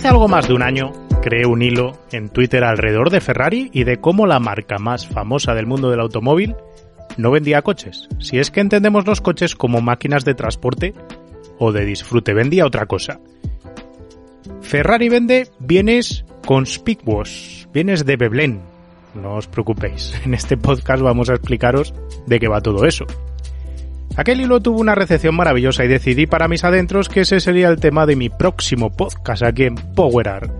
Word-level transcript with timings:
Hace 0.00 0.08
algo 0.08 0.28
más 0.28 0.48
de 0.48 0.54
un 0.54 0.62
año 0.62 0.92
creé 1.20 1.44
un 1.44 1.60
hilo 1.60 1.92
en 2.10 2.30
Twitter 2.30 2.64
alrededor 2.64 3.10
de 3.10 3.20
Ferrari 3.20 3.68
y 3.74 3.84
de 3.84 3.98
cómo 3.98 4.26
la 4.26 4.40
marca 4.40 4.78
más 4.78 5.06
famosa 5.06 5.52
del 5.52 5.66
mundo 5.66 5.90
del 5.90 6.00
automóvil 6.00 6.56
no 7.18 7.30
vendía 7.30 7.60
coches. 7.60 8.08
Si 8.18 8.38
es 8.38 8.50
que 8.50 8.60
entendemos 8.60 9.06
los 9.06 9.20
coches 9.20 9.54
como 9.54 9.82
máquinas 9.82 10.24
de 10.24 10.32
transporte 10.32 10.94
o 11.58 11.70
de 11.70 11.84
disfrute, 11.84 12.32
vendía 12.32 12.64
otra 12.64 12.86
cosa. 12.86 13.20
Ferrari 14.62 15.10
vende 15.10 15.48
bienes 15.58 16.24
conspicuos, 16.46 17.68
bienes 17.70 18.06
de 18.06 18.16
Veblen. 18.16 18.62
No 19.14 19.34
os 19.34 19.48
preocupéis, 19.48 20.14
en 20.24 20.32
este 20.32 20.56
podcast 20.56 21.02
vamos 21.02 21.28
a 21.28 21.34
explicaros 21.34 21.92
de 22.26 22.40
qué 22.40 22.48
va 22.48 22.62
todo 22.62 22.86
eso. 22.86 23.04
Aquel 24.20 24.42
hilo 24.42 24.60
tuvo 24.60 24.80
una 24.80 24.94
recepción 24.94 25.34
maravillosa 25.34 25.82
y 25.82 25.88
decidí 25.88 26.26
para 26.26 26.46
mis 26.46 26.62
adentros 26.62 27.08
que 27.08 27.20
ese 27.20 27.40
sería 27.40 27.70
el 27.70 27.80
tema 27.80 28.04
de 28.04 28.16
mi 28.16 28.28
próximo 28.28 28.94
podcast 28.94 29.42
aquí 29.42 29.64
en 29.64 29.76
Power 29.76 30.50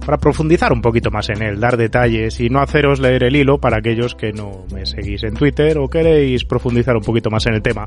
para 0.00 0.16
profundizar 0.16 0.72
un 0.72 0.80
poquito 0.80 1.10
más 1.10 1.28
en 1.28 1.42
él, 1.42 1.60
dar 1.60 1.76
detalles 1.76 2.40
y 2.40 2.48
no 2.48 2.60
haceros 2.60 3.00
leer 3.00 3.24
el 3.24 3.36
hilo 3.36 3.58
para 3.58 3.76
aquellos 3.76 4.14
que 4.14 4.32
no 4.32 4.64
me 4.72 4.86
seguís 4.86 5.24
en 5.24 5.34
Twitter 5.34 5.76
o 5.76 5.88
queréis 5.88 6.46
profundizar 6.46 6.96
un 6.96 7.02
poquito 7.02 7.28
más 7.28 7.44
en 7.44 7.52
el 7.52 7.60
tema. 7.60 7.86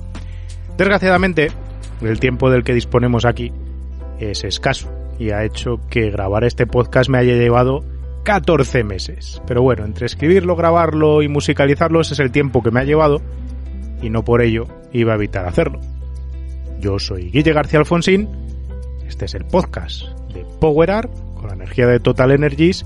Desgraciadamente, 0.77 1.47
el 2.03 2.19
tiempo 2.19 2.51
del 2.51 2.63
que 2.63 2.75
disponemos 2.75 3.25
aquí 3.25 3.51
es 4.19 4.43
escaso 4.43 4.91
y 5.17 5.31
ha 5.31 5.43
hecho 5.43 5.79
que 5.89 6.11
grabar 6.11 6.43
este 6.43 6.67
podcast 6.67 7.09
me 7.09 7.17
haya 7.17 7.33
llevado 7.33 7.83
14 8.25 8.83
meses. 8.83 9.41
Pero 9.47 9.63
bueno, 9.63 9.85
entre 9.85 10.05
escribirlo, 10.05 10.55
grabarlo 10.55 11.23
y 11.23 11.29
musicalizarlo 11.29 12.01
ese 12.01 12.13
es 12.13 12.19
el 12.19 12.29
tiempo 12.29 12.61
que 12.61 12.69
me 12.69 12.81
ha 12.81 12.83
llevado 12.83 13.23
y 14.01 14.09
no 14.09 14.23
por 14.23 14.41
ello 14.41 14.65
iba 14.91 15.13
a 15.13 15.15
evitar 15.15 15.45
hacerlo. 15.45 15.79
Yo 16.79 16.99
soy 16.99 17.31
Guille 17.31 17.53
García 17.53 17.79
Alfonsín, 17.79 18.29
este 19.07 19.25
es 19.25 19.35
el 19.35 19.45
podcast 19.45 20.03
de 20.33 20.45
Power 20.59 21.09
con 21.35 21.47
la 21.47 21.53
energía 21.53 21.87
de 21.87 21.99
Total 21.99 22.31
Energies 22.31 22.85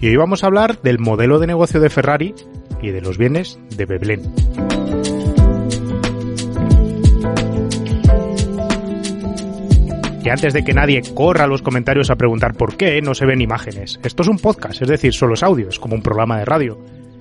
y 0.00 0.08
hoy 0.08 0.16
vamos 0.16 0.42
a 0.42 0.46
hablar 0.46 0.80
del 0.82 0.98
modelo 0.98 1.38
de 1.38 1.46
negocio 1.46 1.80
de 1.80 1.90
Ferrari 1.90 2.34
y 2.82 2.90
de 2.90 3.00
los 3.00 3.18
bienes 3.18 3.58
de 3.76 3.86
Veblen. 3.86 4.22
Y 10.22 10.28
antes 10.28 10.52
de 10.52 10.62
que 10.62 10.74
nadie 10.74 11.00
corra 11.14 11.44
a 11.44 11.46
los 11.46 11.62
comentarios 11.62 12.10
a 12.10 12.16
preguntar 12.16 12.54
por 12.54 12.76
qué 12.76 13.00
no 13.00 13.14
se 13.14 13.26
ven 13.26 13.40
imágenes, 13.40 13.98
esto 14.02 14.22
es 14.22 14.28
un 14.28 14.38
podcast, 14.38 14.82
es 14.82 14.88
decir, 14.88 15.12
solo 15.14 15.34
es 15.34 15.42
audio, 15.42 15.68
es 15.68 15.78
como 15.78 15.94
un 15.94 16.02
programa 16.02 16.38
de 16.38 16.44
radio, 16.44 16.78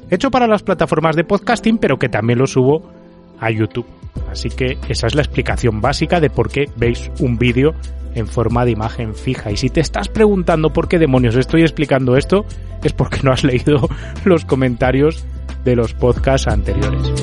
hecho 0.10 0.30
para 0.32 0.48
las 0.48 0.64
plataformas 0.64 1.16
de 1.16 1.24
podcasting, 1.24 1.78
pero 1.78 1.98
que 1.98 2.10
también 2.10 2.40
lo 2.40 2.48
subo 2.48 2.92
a 3.40 3.52
YouTube. 3.52 3.86
Así 4.30 4.50
que 4.50 4.78
esa 4.88 5.08
es 5.08 5.16
la 5.16 5.22
explicación 5.22 5.82
básica 5.82 6.20
de 6.20 6.30
por 6.30 6.50
qué 6.50 6.70
veis 6.76 7.12
un 7.20 7.38
vídeo 7.38 7.74
en 8.16 8.28
forma 8.28 8.66
de 8.66 8.72
imagen 8.72 9.16
fija. 9.16 9.52
Y 9.52 9.58
si 9.58 9.70
te 9.70 9.82
estás 9.82 10.08
preguntando 10.10 10.72
por 10.72 10.88
qué 10.88 11.00
demonios 11.00 11.36
estoy 11.36 11.62
explicando 11.62 12.18
esto, 12.18 12.46
es 12.84 12.94
porque 12.94 13.20
no 13.24 13.32
has 13.32 13.44
leído 13.44 13.90
los 14.26 14.46
comentarios 14.46 15.24
de 15.64 15.76
los 15.76 15.94
podcasts 15.94 16.48
anteriores. 16.48 17.14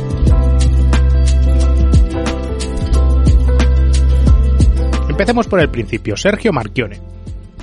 Empecemos 5.09 5.47
por 5.47 5.61
el 5.61 5.71
principio. 5.71 6.17
Sergio 6.17 6.53
Marchione. 6.53 7.01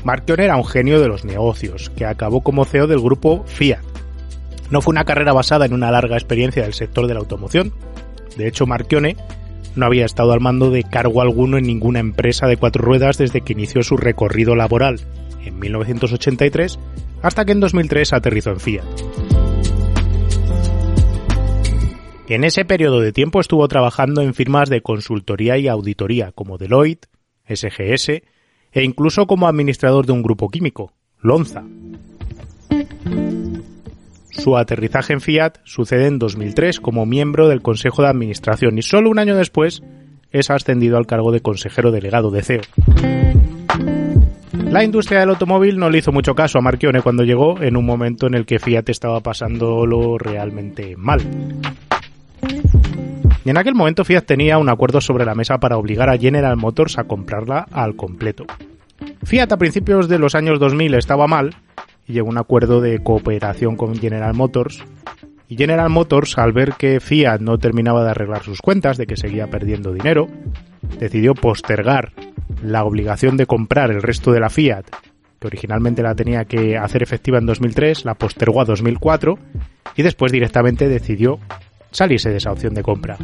Marchione 0.03 0.45
era 0.45 0.57
un 0.57 0.65
genio 0.65 0.99
de 0.99 1.07
los 1.07 1.23
negocios, 1.23 1.91
que 1.91 2.05
acabó 2.05 2.41
como 2.41 2.65
CEO 2.65 2.88
del 2.88 2.99
grupo 2.99 3.43
Fiat. 3.45 3.79
No 4.71 4.81
fue 4.81 4.91
una 4.91 5.05
carrera 5.05 5.33
basada 5.33 5.65
en 5.65 5.73
una 5.73 5.91
larga 5.91 6.15
experiencia 6.15 6.63
del 6.63 6.73
sector 6.73 7.05
de 7.05 7.13
la 7.13 7.19
automoción, 7.19 7.71
de 8.37 8.47
hecho, 8.47 8.65
Marchione 8.65 9.15
no 9.75 9.85
había 9.85 10.05
estado 10.05 10.33
al 10.33 10.41
mando 10.41 10.69
de 10.69 10.83
cargo 10.83 11.21
alguno 11.21 11.57
en 11.57 11.66
ninguna 11.66 11.99
empresa 11.99 12.47
de 12.47 12.57
cuatro 12.57 12.83
ruedas 12.83 13.17
desde 13.17 13.41
que 13.41 13.53
inició 13.53 13.83
su 13.83 13.97
recorrido 13.97 14.55
laboral 14.55 14.99
en 15.44 15.59
1983 15.59 16.79
hasta 17.22 17.45
que 17.45 17.53
en 17.53 17.59
2003 17.59 18.13
aterrizó 18.13 18.51
en 18.51 18.59
Fiat. 18.59 18.85
En 22.27 22.43
ese 22.43 22.66
periodo 22.66 22.99
de 22.99 23.11
tiempo 23.11 23.39
estuvo 23.39 23.67
trabajando 23.67 24.22
en 24.22 24.33
firmas 24.33 24.69
de 24.69 24.81
consultoría 24.81 25.57
y 25.57 25.67
auditoría 25.67 26.31
como 26.31 26.57
Deloitte, 26.57 27.07
SGS 27.47 28.09
e 28.72 28.83
incluso 28.83 29.27
como 29.27 29.47
administrador 29.47 30.05
de 30.05 30.13
un 30.13 30.23
grupo 30.23 30.49
químico, 30.49 30.93
Lonza. 31.19 31.63
Su 34.33 34.57
aterrizaje 34.57 35.13
en 35.13 35.21
Fiat 35.21 35.59
sucede 35.63 36.07
en 36.07 36.19
2003 36.19 36.79
como 36.79 37.05
miembro 37.05 37.47
del 37.47 37.61
Consejo 37.61 38.01
de 38.01 38.09
Administración 38.09 38.77
y 38.77 38.81
solo 38.81 39.09
un 39.09 39.19
año 39.19 39.38
después 39.38 39.83
es 40.31 40.49
ascendido 40.49 40.97
al 40.97 41.05
cargo 41.05 41.31
de 41.31 41.41
consejero 41.41 41.91
delegado 41.91 42.31
de 42.31 42.41
CEO. 42.41 42.61
La 44.72 44.83
industria 44.83 45.19
del 45.19 45.29
automóvil 45.29 45.77
no 45.77 45.91
le 45.91 45.99
hizo 45.99 46.11
mucho 46.11 46.33
caso 46.33 46.57
a 46.57 46.61
Marchione 46.61 47.01
cuando 47.01 47.23
llegó 47.23 47.61
en 47.61 47.77
un 47.77 47.85
momento 47.85 48.25
en 48.25 48.33
el 48.33 48.45
que 48.47 48.57
Fiat 48.57 48.89
estaba 48.89 49.19
pasándolo 49.19 50.17
realmente 50.17 50.95
mal. 50.97 51.22
Y 53.45 53.49
en 53.49 53.57
aquel 53.57 53.75
momento 53.75 54.03
Fiat 54.03 54.25
tenía 54.25 54.57
un 54.57 54.69
acuerdo 54.69 54.99
sobre 54.99 55.25
la 55.25 55.35
mesa 55.35 55.59
para 55.59 55.77
obligar 55.77 56.09
a 56.09 56.17
General 56.17 56.57
Motors 56.57 56.97
a 56.97 57.03
comprarla 57.03 57.67
al 57.72 57.95
completo. 57.95 58.45
Fiat 59.23 59.51
a 59.51 59.57
principios 59.57 60.09
de 60.09 60.17
los 60.17 60.33
años 60.33 60.59
2000 60.59 60.95
estaba 60.95 61.27
mal 61.27 61.55
y 62.08 62.14
llegó 62.14 62.28
a 62.28 62.31
un 62.31 62.38
acuerdo 62.38 62.81
de 62.81 63.00
cooperación 63.02 63.75
con 63.75 63.96
General 63.96 64.34
Motors. 64.34 64.84
Y 65.47 65.58
General 65.58 65.90
Motors, 65.90 66.38
al 66.38 66.53
ver 66.53 66.74
que 66.74 67.00
Fiat 67.00 67.40
no 67.40 67.58
terminaba 67.58 68.03
de 68.03 68.12
arreglar 68.12 68.44
sus 68.44 68.62
cuentas, 68.62 68.97
de 68.97 69.06
que 69.06 69.18
seguía 69.18 69.47
perdiendo 69.47 69.94
dinero, 69.94 70.28
decidió 71.00 71.36
postergar 71.36 72.12
la 72.64 72.84
obligación 72.84 73.38
de 73.38 73.46
comprar 73.46 73.91
el 73.91 74.02
resto 74.02 74.31
de 74.31 74.40
la 74.40 74.50
Fiat, 74.50 74.86
que 75.40 75.47
originalmente 75.47 76.02
la 76.02 76.16
tenía 76.16 76.46
que 76.46 76.78
hacer 76.78 77.03
efectiva 77.03 77.38
en 77.38 77.46
2003, 77.46 78.06
la 78.06 78.16
postergó 78.16 78.62
a 78.62 78.66
2004 78.66 79.38
y 79.96 80.02
después 80.03 80.31
directamente 80.31 80.88
decidió 80.88 81.40
salirse 81.91 82.30
de 82.30 82.38
esa 82.38 82.52
opción 82.52 82.74
de 82.74 82.84
compra. 82.84 83.18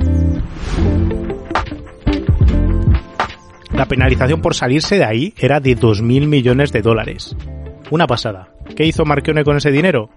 La 3.73 3.85
penalización 3.85 4.41
por 4.41 4.55
salirse 4.55 4.97
de 4.97 5.05
ahí 5.05 5.33
era 5.37 5.61
de 5.61 5.77
2.000 5.77 6.27
millones 6.27 6.73
de 6.73 6.81
dólares. 6.81 7.35
Una 7.89 8.05
pasada. 8.07 8.49
¿Qué 8.75 8.85
hizo 8.85 9.05
Marchione 9.05 9.43
con 9.43 9.57
ese 9.57 9.71
dinero? 9.71 10.09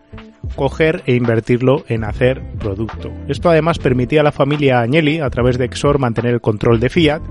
Coger 0.56 1.02
e 1.06 1.14
invertirlo 1.14 1.84
en 1.88 2.04
hacer 2.04 2.42
producto. 2.58 3.10
Esto 3.28 3.50
además 3.50 3.78
permitía 3.78 4.20
a 4.20 4.24
la 4.24 4.32
familia 4.32 4.80
Agnelli, 4.80 5.20
a 5.20 5.30
través 5.30 5.58
de 5.58 5.64
Exor, 5.64 5.98
mantener 5.98 6.34
el 6.34 6.40
control 6.40 6.80
de 6.80 6.90
Fiat 6.90 7.22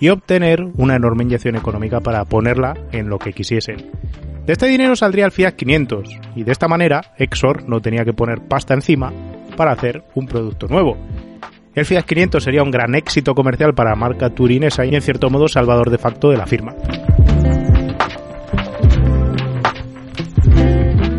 y 0.00 0.08
obtener 0.08 0.64
una 0.76 0.96
enorme 0.96 1.24
inyección 1.24 1.56
económica 1.56 2.00
para 2.00 2.24
ponerla 2.24 2.74
en 2.92 3.08
lo 3.08 3.18
que 3.18 3.32
quisiesen. 3.32 3.90
De 4.46 4.54
este 4.54 4.66
dinero 4.66 4.96
saldría 4.96 5.26
el 5.26 5.32
Fiat 5.32 5.52
500 5.52 6.08
y 6.34 6.42
de 6.42 6.52
esta 6.52 6.68
manera 6.68 7.14
Exor 7.16 7.68
no 7.68 7.80
tenía 7.80 8.04
que 8.04 8.12
poner 8.12 8.40
pasta 8.40 8.74
encima 8.74 9.12
para 9.56 9.72
hacer 9.72 10.04
un 10.14 10.26
producto 10.26 10.66
nuevo. 10.66 10.96
El 11.74 11.86
Fiat 11.86 12.04
500 12.04 12.42
sería 12.42 12.62
un 12.62 12.70
gran 12.70 12.94
éxito 12.94 13.34
comercial 13.34 13.74
para 13.74 13.90
la 13.90 13.96
marca 13.96 14.30
turinesa 14.30 14.84
y 14.84 14.94
en 14.94 15.00
cierto 15.00 15.30
modo 15.30 15.48
salvador 15.48 15.90
de 15.90 15.98
facto 15.98 16.30
de 16.30 16.36
la 16.36 16.46
firma. 16.46 16.74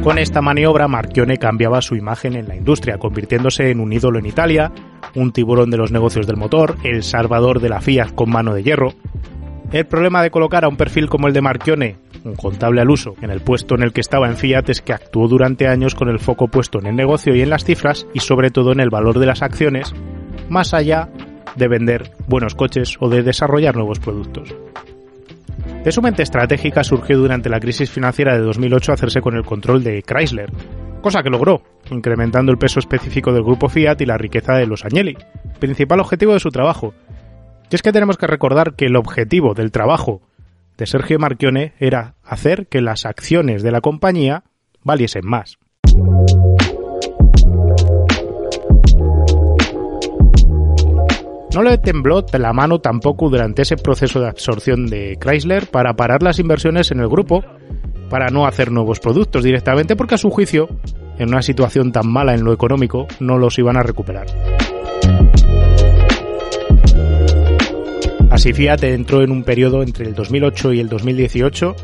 Con 0.03 0.17
esta 0.17 0.41
maniobra, 0.41 0.89
Marchione 0.89 1.37
cambiaba 1.37 1.81
su 1.81 1.95
imagen 1.95 2.35
en 2.35 2.49
la 2.49 2.57
industria, 2.57 2.97
convirtiéndose 2.97 3.71
en 3.71 3.79
un 3.79 3.93
ídolo 3.93 4.19
en 4.19 4.25
Italia, 4.25 4.69
un 5.15 5.31
tiburón 5.31 5.71
de 5.71 5.77
los 5.77 5.93
negocios 5.93 6.27
del 6.27 6.35
motor, 6.35 6.75
el 6.83 7.03
salvador 7.03 7.61
de 7.61 7.69
la 7.69 7.79
Fiat 7.79 8.13
con 8.13 8.29
mano 8.29 8.53
de 8.53 8.63
hierro. 8.63 8.93
El 9.71 9.85
problema 9.85 10.21
de 10.21 10.29
colocar 10.29 10.65
a 10.65 10.67
un 10.67 10.75
perfil 10.75 11.07
como 11.07 11.27
el 11.27 11.33
de 11.33 11.41
Marchione, 11.41 11.95
un 12.25 12.35
contable 12.35 12.81
al 12.81 12.89
uso, 12.89 13.15
en 13.21 13.29
el 13.29 13.39
puesto 13.39 13.75
en 13.75 13.83
el 13.83 13.93
que 13.93 14.01
estaba 14.01 14.27
en 14.27 14.35
Fiat 14.35 14.67
es 14.67 14.81
que 14.81 14.91
actuó 14.91 15.29
durante 15.29 15.69
años 15.69 15.95
con 15.95 16.09
el 16.09 16.19
foco 16.19 16.49
puesto 16.49 16.79
en 16.79 16.87
el 16.87 16.97
negocio 16.97 17.33
y 17.33 17.41
en 17.41 17.49
las 17.49 17.63
cifras 17.63 18.05
y 18.13 18.19
sobre 18.19 18.51
todo 18.51 18.73
en 18.73 18.81
el 18.81 18.89
valor 18.89 19.19
de 19.19 19.27
las 19.27 19.41
acciones, 19.41 19.93
más 20.49 20.73
allá 20.73 21.07
de 21.55 21.69
vender 21.69 22.11
buenos 22.27 22.55
coches 22.55 22.97
o 22.99 23.07
de 23.07 23.23
desarrollar 23.23 23.77
nuevos 23.77 23.99
productos. 23.99 24.53
De 25.83 25.91
su 25.91 26.01
mente 26.01 26.23
estratégica 26.23 26.81
surgió 26.81 27.17
durante 27.17 27.49
la 27.49 27.59
crisis 27.59 27.91
financiera 27.91 28.33
de 28.33 28.39
2008 28.39 28.93
hacerse 28.93 29.19
con 29.19 29.35
el 29.35 29.43
control 29.43 29.83
de 29.83 30.01
Chrysler, 30.01 30.49
cosa 31.01 31.21
que 31.21 31.29
logró, 31.29 31.61
incrementando 31.91 32.53
el 32.53 32.57
peso 32.57 32.79
específico 32.79 33.33
del 33.33 33.43
grupo 33.43 33.67
Fiat 33.67 33.99
y 33.99 34.05
la 34.05 34.17
riqueza 34.17 34.53
de 34.53 34.65
los 34.65 34.85
Agnelli, 34.85 35.17
principal 35.59 35.99
objetivo 35.99 36.31
de 36.31 36.39
su 36.39 36.51
trabajo. 36.51 36.93
Y 37.69 37.75
es 37.75 37.81
que 37.81 37.91
tenemos 37.91 38.17
que 38.17 38.27
recordar 38.27 38.75
que 38.75 38.85
el 38.85 38.95
objetivo 38.95 39.53
del 39.53 39.71
trabajo 39.71 40.21
de 40.77 40.85
Sergio 40.85 41.19
Marchione 41.19 41.73
era 41.79 42.15
hacer 42.23 42.67
que 42.67 42.79
las 42.79 43.05
acciones 43.05 43.61
de 43.61 43.71
la 43.71 43.81
compañía 43.81 44.43
valiesen 44.83 45.25
más. 45.25 45.57
No 51.53 51.61
le 51.61 51.77
tembló 51.77 52.25
la 52.33 52.51
mano 52.51 52.79
tampoco 52.79 53.29
durante 53.29 53.61
ese 53.61 53.77
proceso 53.77 54.19
de 54.19 54.27
absorción 54.27 54.87
de 54.87 55.17
Chrysler 55.21 55.67
para 55.67 55.93
parar 55.93 56.23
las 56.23 56.39
inversiones 56.39 56.89
en 56.89 56.99
el 56.99 57.07
grupo, 57.07 57.43
para 58.09 58.29
no 58.29 58.47
hacer 58.47 58.71
nuevos 58.71 58.99
productos 58.99 59.43
directamente, 59.43 59.95
porque 59.95 60.15
a 60.15 60.17
su 60.17 60.31
juicio, 60.31 60.67
en 61.19 61.29
una 61.29 61.43
situación 61.43 61.91
tan 61.91 62.07
mala 62.07 62.33
en 62.33 62.43
lo 62.43 62.53
económico, 62.53 63.05
no 63.19 63.37
los 63.37 63.59
iban 63.59 63.77
a 63.77 63.83
recuperar. 63.83 64.25
Así 68.31 68.51
Fiat 68.51 68.83
entró 68.85 69.21
en 69.21 69.29
un 69.29 69.43
periodo 69.43 69.83
entre 69.83 70.07
el 70.07 70.15
2008 70.15 70.73
y 70.73 70.79
el 70.79 70.89
2018 70.89 71.75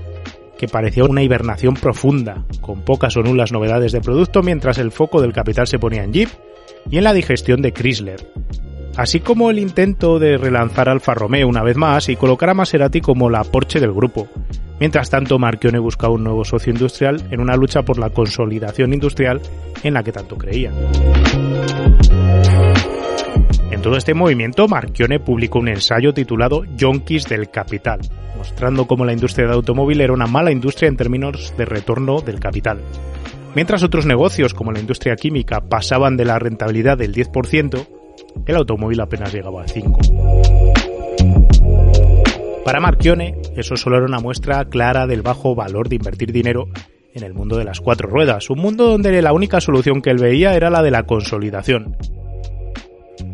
que 0.57 0.67
parecía 0.67 1.03
una 1.03 1.21
hibernación 1.21 1.75
profunda, 1.75 2.43
con 2.59 2.81
pocas 2.81 3.15
o 3.17 3.21
nulas 3.21 3.51
novedades 3.51 3.91
de 3.91 4.01
producto 4.01 4.41
mientras 4.41 4.79
el 4.79 4.91
foco 4.91 5.21
del 5.21 5.31
capital 5.31 5.67
se 5.67 5.77
ponía 5.77 6.03
en 6.03 6.11
Jeep 6.11 6.29
y 6.89 6.97
en 6.97 7.03
la 7.03 7.13
digestión 7.13 7.61
de 7.61 7.71
Chrysler, 7.71 8.27
así 8.99 9.21
como 9.21 9.49
el 9.49 9.59
intento 9.59 10.19
de 10.19 10.37
relanzar 10.37 10.89
Alfa 10.89 11.13
Romeo 11.13 11.47
una 11.47 11.63
vez 11.63 11.77
más 11.77 12.09
y 12.09 12.17
colocar 12.17 12.49
a 12.49 12.53
Maserati 12.53 12.99
como 12.99 13.29
la 13.29 13.45
Porsche 13.45 13.79
del 13.79 13.93
grupo. 13.93 14.27
Mientras 14.77 15.09
tanto, 15.09 15.39
Marchione 15.39 15.79
buscaba 15.79 16.13
un 16.13 16.25
nuevo 16.25 16.43
socio 16.43 16.73
industrial 16.73 17.23
en 17.31 17.39
una 17.39 17.55
lucha 17.55 17.83
por 17.83 17.97
la 17.97 18.09
consolidación 18.09 18.93
industrial 18.93 19.41
en 19.83 19.93
la 19.93 20.03
que 20.03 20.11
tanto 20.11 20.37
creía. 20.37 20.73
En 23.71 23.81
todo 23.81 23.95
este 23.95 24.13
movimiento, 24.13 24.67
Marchione 24.67 25.21
publicó 25.21 25.59
un 25.59 25.69
ensayo 25.69 26.13
titulado 26.13 26.65
Yonkis 26.75 27.23
del 27.29 27.49
Capital, 27.49 28.01
mostrando 28.37 28.85
cómo 28.85 29.05
la 29.05 29.13
industria 29.13 29.47
de 29.47 29.53
automóvil 29.53 30.01
era 30.01 30.11
una 30.11 30.27
mala 30.27 30.51
industria 30.51 30.89
en 30.89 30.97
términos 30.97 31.53
de 31.57 31.63
retorno 31.63 32.19
del 32.19 32.41
capital. 32.41 32.81
Mientras 33.55 33.81
otros 33.81 34.05
negocios, 34.05 34.53
como 34.53 34.73
la 34.73 34.79
industria 34.81 35.15
química, 35.15 35.61
pasaban 35.61 36.17
de 36.17 36.25
la 36.25 36.37
rentabilidad 36.37 36.97
del 36.97 37.15
10%, 37.15 37.98
el 38.45 38.55
automóvil 38.55 38.99
apenas 39.01 39.33
llegaba 39.33 39.61
al 39.61 39.69
5. 39.69 39.99
Para 42.63 42.79
Marchione, 42.79 43.35
eso 43.55 43.75
solo 43.75 43.97
era 43.97 44.05
una 44.05 44.19
muestra 44.19 44.65
clara 44.65 45.07
del 45.07 45.21
bajo 45.21 45.55
valor 45.55 45.89
de 45.89 45.95
invertir 45.95 46.31
dinero 46.31 46.67
en 47.13 47.23
el 47.23 47.33
mundo 47.33 47.57
de 47.57 47.65
las 47.65 47.81
cuatro 47.81 48.09
ruedas, 48.09 48.49
un 48.49 48.59
mundo 48.59 48.87
donde 48.87 49.21
la 49.21 49.33
única 49.33 49.59
solución 49.61 50.01
que 50.01 50.11
él 50.11 50.17
veía 50.17 50.53
era 50.53 50.69
la 50.69 50.83
de 50.83 50.91
la 50.91 51.03
consolidación. 51.03 51.97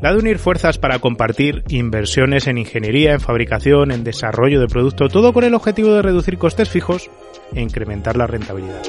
La 0.02 0.14
de 0.14 0.20
unir 0.20 0.40
fuerzas 0.40 0.78
para 0.78 1.00
compartir 1.00 1.64
inversiones 1.70 2.48
en 2.48 2.58
ingeniería, 2.58 3.14
en 3.14 3.20
fabricación, 3.20 3.92
en 3.92 4.04
desarrollo 4.04 4.60
de 4.60 4.68
producto, 4.68 5.10
todo 5.10 5.34
con 5.34 5.44
el 5.44 5.54
objetivo 5.54 5.94
de 5.94 6.02
reducir 6.02 6.38
costes 6.38 6.70
fijos 6.70 7.10
e 7.54 7.62
incrementar 7.62 8.18
la 8.18 8.28
rentabilidad. 8.28 8.82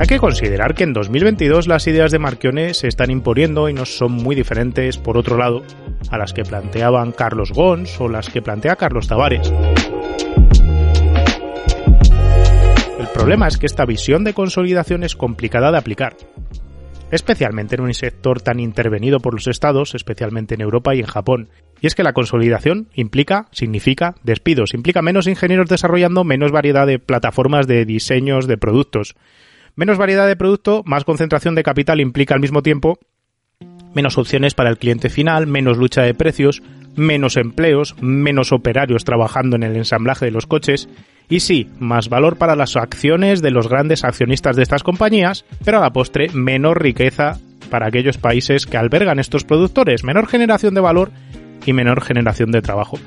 Hay 0.00 0.06
que 0.06 0.18
considerar 0.18 0.74
que 0.74 0.84
en 0.84 0.94
2022 0.94 1.68
las 1.68 1.86
ideas 1.86 2.10
de 2.10 2.18
Marchione 2.18 2.72
se 2.72 2.88
están 2.88 3.10
imponiendo 3.10 3.68
y 3.68 3.74
no 3.74 3.84
son 3.84 4.12
muy 4.12 4.34
diferentes, 4.34 4.96
por 4.96 5.18
otro 5.18 5.36
lado, 5.36 5.62
a 6.10 6.16
las 6.16 6.32
que 6.32 6.42
planteaban 6.42 7.12
Carlos 7.12 7.52
Gons 7.52 8.00
o 8.00 8.08
las 8.08 8.30
que 8.30 8.40
plantea 8.40 8.76
Carlos 8.76 9.08
Tavares. 9.08 9.52
El 12.98 13.08
problema 13.12 13.46
es 13.46 13.58
que 13.58 13.66
esta 13.66 13.84
visión 13.84 14.24
de 14.24 14.32
consolidación 14.32 15.02
es 15.04 15.14
complicada 15.14 15.70
de 15.70 15.76
aplicar, 15.76 16.16
especialmente 17.10 17.74
en 17.74 17.82
un 17.82 17.92
sector 17.92 18.40
tan 18.40 18.58
intervenido 18.58 19.20
por 19.20 19.34
los 19.34 19.48
estados, 19.48 19.94
especialmente 19.94 20.54
en 20.54 20.62
Europa 20.62 20.94
y 20.94 21.00
en 21.00 21.06
Japón. 21.06 21.50
Y 21.82 21.86
es 21.86 21.94
que 21.94 22.04
la 22.04 22.14
consolidación 22.14 22.88
implica, 22.94 23.48
significa 23.52 24.14
despidos, 24.22 24.72
implica 24.72 25.02
menos 25.02 25.26
ingenieros 25.26 25.68
desarrollando 25.68 26.24
menos 26.24 26.52
variedad 26.52 26.86
de 26.86 26.98
plataformas 26.98 27.66
de 27.66 27.84
diseños 27.84 28.46
de 28.46 28.56
productos, 28.56 29.14
Menos 29.76 29.98
variedad 29.98 30.26
de 30.26 30.36
producto, 30.36 30.82
más 30.84 31.04
concentración 31.04 31.54
de 31.54 31.62
capital 31.62 32.00
implica 32.00 32.34
al 32.34 32.40
mismo 32.40 32.62
tiempo 32.62 32.98
menos 33.94 34.18
opciones 34.18 34.54
para 34.54 34.70
el 34.70 34.78
cliente 34.78 35.08
final, 35.08 35.46
menos 35.46 35.76
lucha 35.76 36.02
de 36.02 36.14
precios, 36.14 36.62
menos 36.96 37.36
empleos, 37.36 37.96
menos 38.00 38.52
operarios 38.52 39.04
trabajando 39.04 39.56
en 39.56 39.62
el 39.62 39.76
ensamblaje 39.76 40.26
de 40.26 40.30
los 40.30 40.46
coches 40.46 40.88
y 41.28 41.40
sí, 41.40 41.70
más 41.78 42.08
valor 42.08 42.36
para 42.36 42.56
las 42.56 42.76
acciones 42.76 43.40
de 43.40 43.52
los 43.52 43.68
grandes 43.68 44.04
accionistas 44.04 44.56
de 44.56 44.62
estas 44.62 44.82
compañías, 44.82 45.44
pero 45.64 45.78
a 45.78 45.80
la 45.80 45.92
postre 45.92 46.28
menor 46.30 46.82
riqueza 46.82 47.38
para 47.70 47.86
aquellos 47.86 48.18
países 48.18 48.66
que 48.66 48.76
albergan 48.76 49.20
estos 49.20 49.44
productores, 49.44 50.02
menor 50.02 50.26
generación 50.26 50.74
de 50.74 50.80
valor 50.80 51.12
y 51.64 51.72
menor 51.72 52.02
generación 52.02 52.50
de 52.50 52.62
trabajo. 52.62 52.98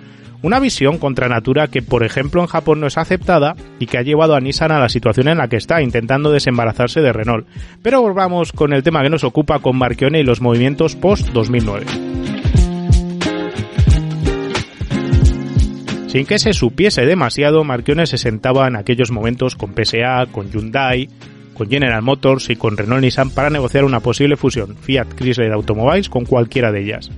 Una 0.44 0.60
visión 0.60 0.98
contra 0.98 1.30
natura 1.30 1.70
que, 1.70 1.82
por 1.82 2.04
ejemplo, 2.04 2.42
en 2.42 2.48
Japón 2.48 2.82
no 2.82 2.88
es 2.88 2.98
aceptada 2.98 3.56
y 3.80 3.86
que 3.86 3.98
ha 3.98 4.02
llevado 4.02 4.36
a 4.36 4.42
Nissan 4.42 4.74
a 4.74 4.80
la 4.80 4.90
situación 4.90 5.30
en 5.30 5.38
la 5.38 5.48
que 5.48 5.56
está, 5.56 5.82
intentando 5.82 6.32
desembarazarse 6.32 7.00
de 7.00 7.14
Renault. 7.14 7.48
Pero 7.82 8.02
volvamos 8.02 8.52
con 8.52 8.74
el 8.74 8.84
tema 8.84 9.02
que 9.04 9.10
nos 9.10 9.24
ocupa 9.24 9.60
con 9.60 9.78
Marchione 9.78 10.20
y 10.20 10.24
los 10.24 10.42
movimientos 10.42 10.98
post-2009. 10.98 11.86
Sin 16.08 16.26
que 16.26 16.38
se 16.38 16.52
supiese 16.52 17.06
demasiado, 17.06 17.64
Marchione 17.64 18.06
se 18.06 18.18
sentaba 18.18 18.68
en 18.68 18.76
aquellos 18.76 19.12
momentos 19.12 19.56
con 19.56 19.74
PSA, 19.74 20.26
con 20.30 20.52
Hyundai, 20.52 21.08
con 21.54 21.70
General 21.70 22.02
Motors 22.02 22.50
y 22.50 22.58
con 22.58 22.76
Renault 22.76 23.02
Nissan 23.02 23.30
para 23.30 23.50
negociar 23.50 23.86
una 23.86 24.02
posible 24.02 24.36
fusión 24.36 24.76
Fiat 24.76 25.14
Chrysler 25.16 25.54
Automobiles 25.54 26.10
con 26.10 26.26
cualquiera 26.26 26.74
de 26.74 26.82
ellas. 26.82 27.10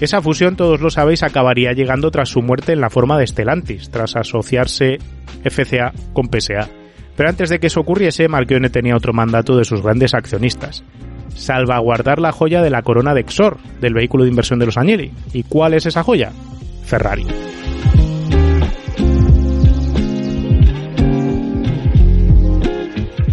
Esa 0.00 0.22
fusión, 0.22 0.56
todos 0.56 0.80
lo 0.80 0.88
sabéis, 0.88 1.22
acabaría 1.22 1.72
llegando 1.72 2.10
tras 2.10 2.30
su 2.30 2.40
muerte 2.40 2.72
en 2.72 2.80
la 2.80 2.88
forma 2.88 3.18
de 3.18 3.26
Stellantis, 3.26 3.90
tras 3.90 4.16
asociarse 4.16 4.96
FCA 5.44 5.92
con 6.14 6.30
PSA. 6.30 6.70
Pero 7.16 7.28
antes 7.28 7.50
de 7.50 7.60
que 7.60 7.66
eso 7.66 7.80
ocurriese, 7.80 8.26
Marchione 8.26 8.70
tenía 8.70 8.96
otro 8.96 9.12
mandato 9.12 9.58
de 9.58 9.66
sus 9.66 9.82
grandes 9.82 10.14
accionistas. 10.14 10.84
Salvaguardar 11.34 12.18
la 12.18 12.32
joya 12.32 12.62
de 12.62 12.70
la 12.70 12.80
corona 12.80 13.12
de 13.12 13.20
Exor, 13.20 13.58
del 13.82 13.92
vehículo 13.92 14.24
de 14.24 14.30
inversión 14.30 14.58
de 14.58 14.66
los 14.66 14.78
Agnelli. 14.78 15.12
¿Y 15.34 15.42
cuál 15.42 15.74
es 15.74 15.84
esa 15.84 16.02
joya? 16.02 16.32
Ferrari. 16.84 17.26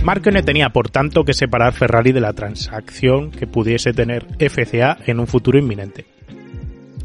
Marchione 0.04 0.42
tenía 0.42 0.70
por 0.70 0.90
tanto 0.90 1.24
que 1.24 1.34
separar 1.34 1.72
Ferrari 1.74 2.12
de 2.12 2.22
la 2.22 2.34
transacción 2.34 3.32
que 3.32 3.48
pudiese 3.48 3.94
tener 3.94 4.26
FCA 4.38 4.98
en 5.06 5.22
un 5.22 5.28
futuro 5.28 5.58
inminente. 5.58 6.17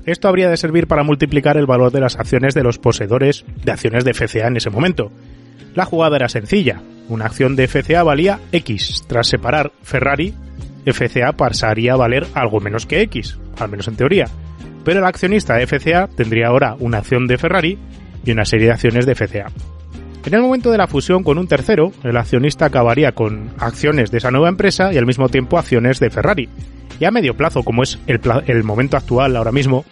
Esto 0.05 0.29
habría 0.29 0.51
de 0.51 0.57
servir 0.57 0.89
para 0.89 1.05
multiplicar 1.05 1.57
el 1.57 1.67
valor 1.67 1.93
de 1.93 2.01
las 2.01 2.19
acciones 2.19 2.55
de 2.55 2.65
los 2.65 2.79
poseedores 2.79 3.45
de 3.65 3.73
acciones 3.73 4.05
de 4.05 4.15
FCA 4.15 4.49
en 4.49 4.57
ese 4.57 4.71
momento. 4.71 5.13
La 5.75 5.85
jugada 5.85 6.17
era 6.17 6.29
sencilla. 6.29 6.81
Una 7.09 7.27
acción 7.27 7.57
de 7.57 7.69
FCA 7.69 8.03
valía 8.03 8.41
X. 8.51 9.05
Tras 9.07 9.29
separar 9.29 9.73
Ferrari, 9.83 10.35
FCA 10.85 11.33
pasaría 11.33 11.93
a 11.93 11.97
valer 11.97 12.27
algo 12.35 12.61
menos 12.61 12.87
que 12.87 13.01
X, 13.03 13.39
al 13.59 13.71
menos 13.71 13.87
en 13.89 13.97
teoría. 13.97 14.27
Pero 14.85 14.99
el 14.99 15.07
accionista 15.07 15.55
de 15.55 15.67
FCA 15.67 16.09
tendría 16.09 16.49
ahora 16.49 16.75
una 16.81 16.99
acción 16.99 17.29
de 17.29 17.39
Ferrari 17.39 17.79
y 18.25 18.33
una 18.33 18.45
serie 18.45 18.67
de 18.67 18.73
acciones 18.73 19.07
de 19.07 19.15
FCA. 19.15 19.47
En 20.25 20.35
el 20.35 20.41
momento 20.41 20.71
de 20.71 20.79
la 20.79 20.87
fusión 20.87 21.23
con 21.23 21.39
un 21.39 21.49
tercero, 21.49 21.93
el 22.05 22.17
accionista 22.17 22.67
acabaría 22.67 23.13
con 23.13 23.51
acciones 23.59 24.11
de 24.11 24.19
esa 24.19 24.31
nueva 24.31 24.49
empresa 24.49 24.93
y 24.93 24.99
al 24.99 25.07
mismo 25.07 25.29
tiempo 25.29 25.59
acciones 25.59 25.99
de 25.99 26.11
Ferrari, 26.11 26.49
y 26.99 27.05
a 27.05 27.11
medio 27.11 27.35
plazo, 27.35 27.63
como 27.63 27.83
es 27.83 27.99
el, 28.07 28.65
momento 28.65 28.97
actual 28.97 29.37
ahora 29.37 29.53
mismo, 29.53 29.85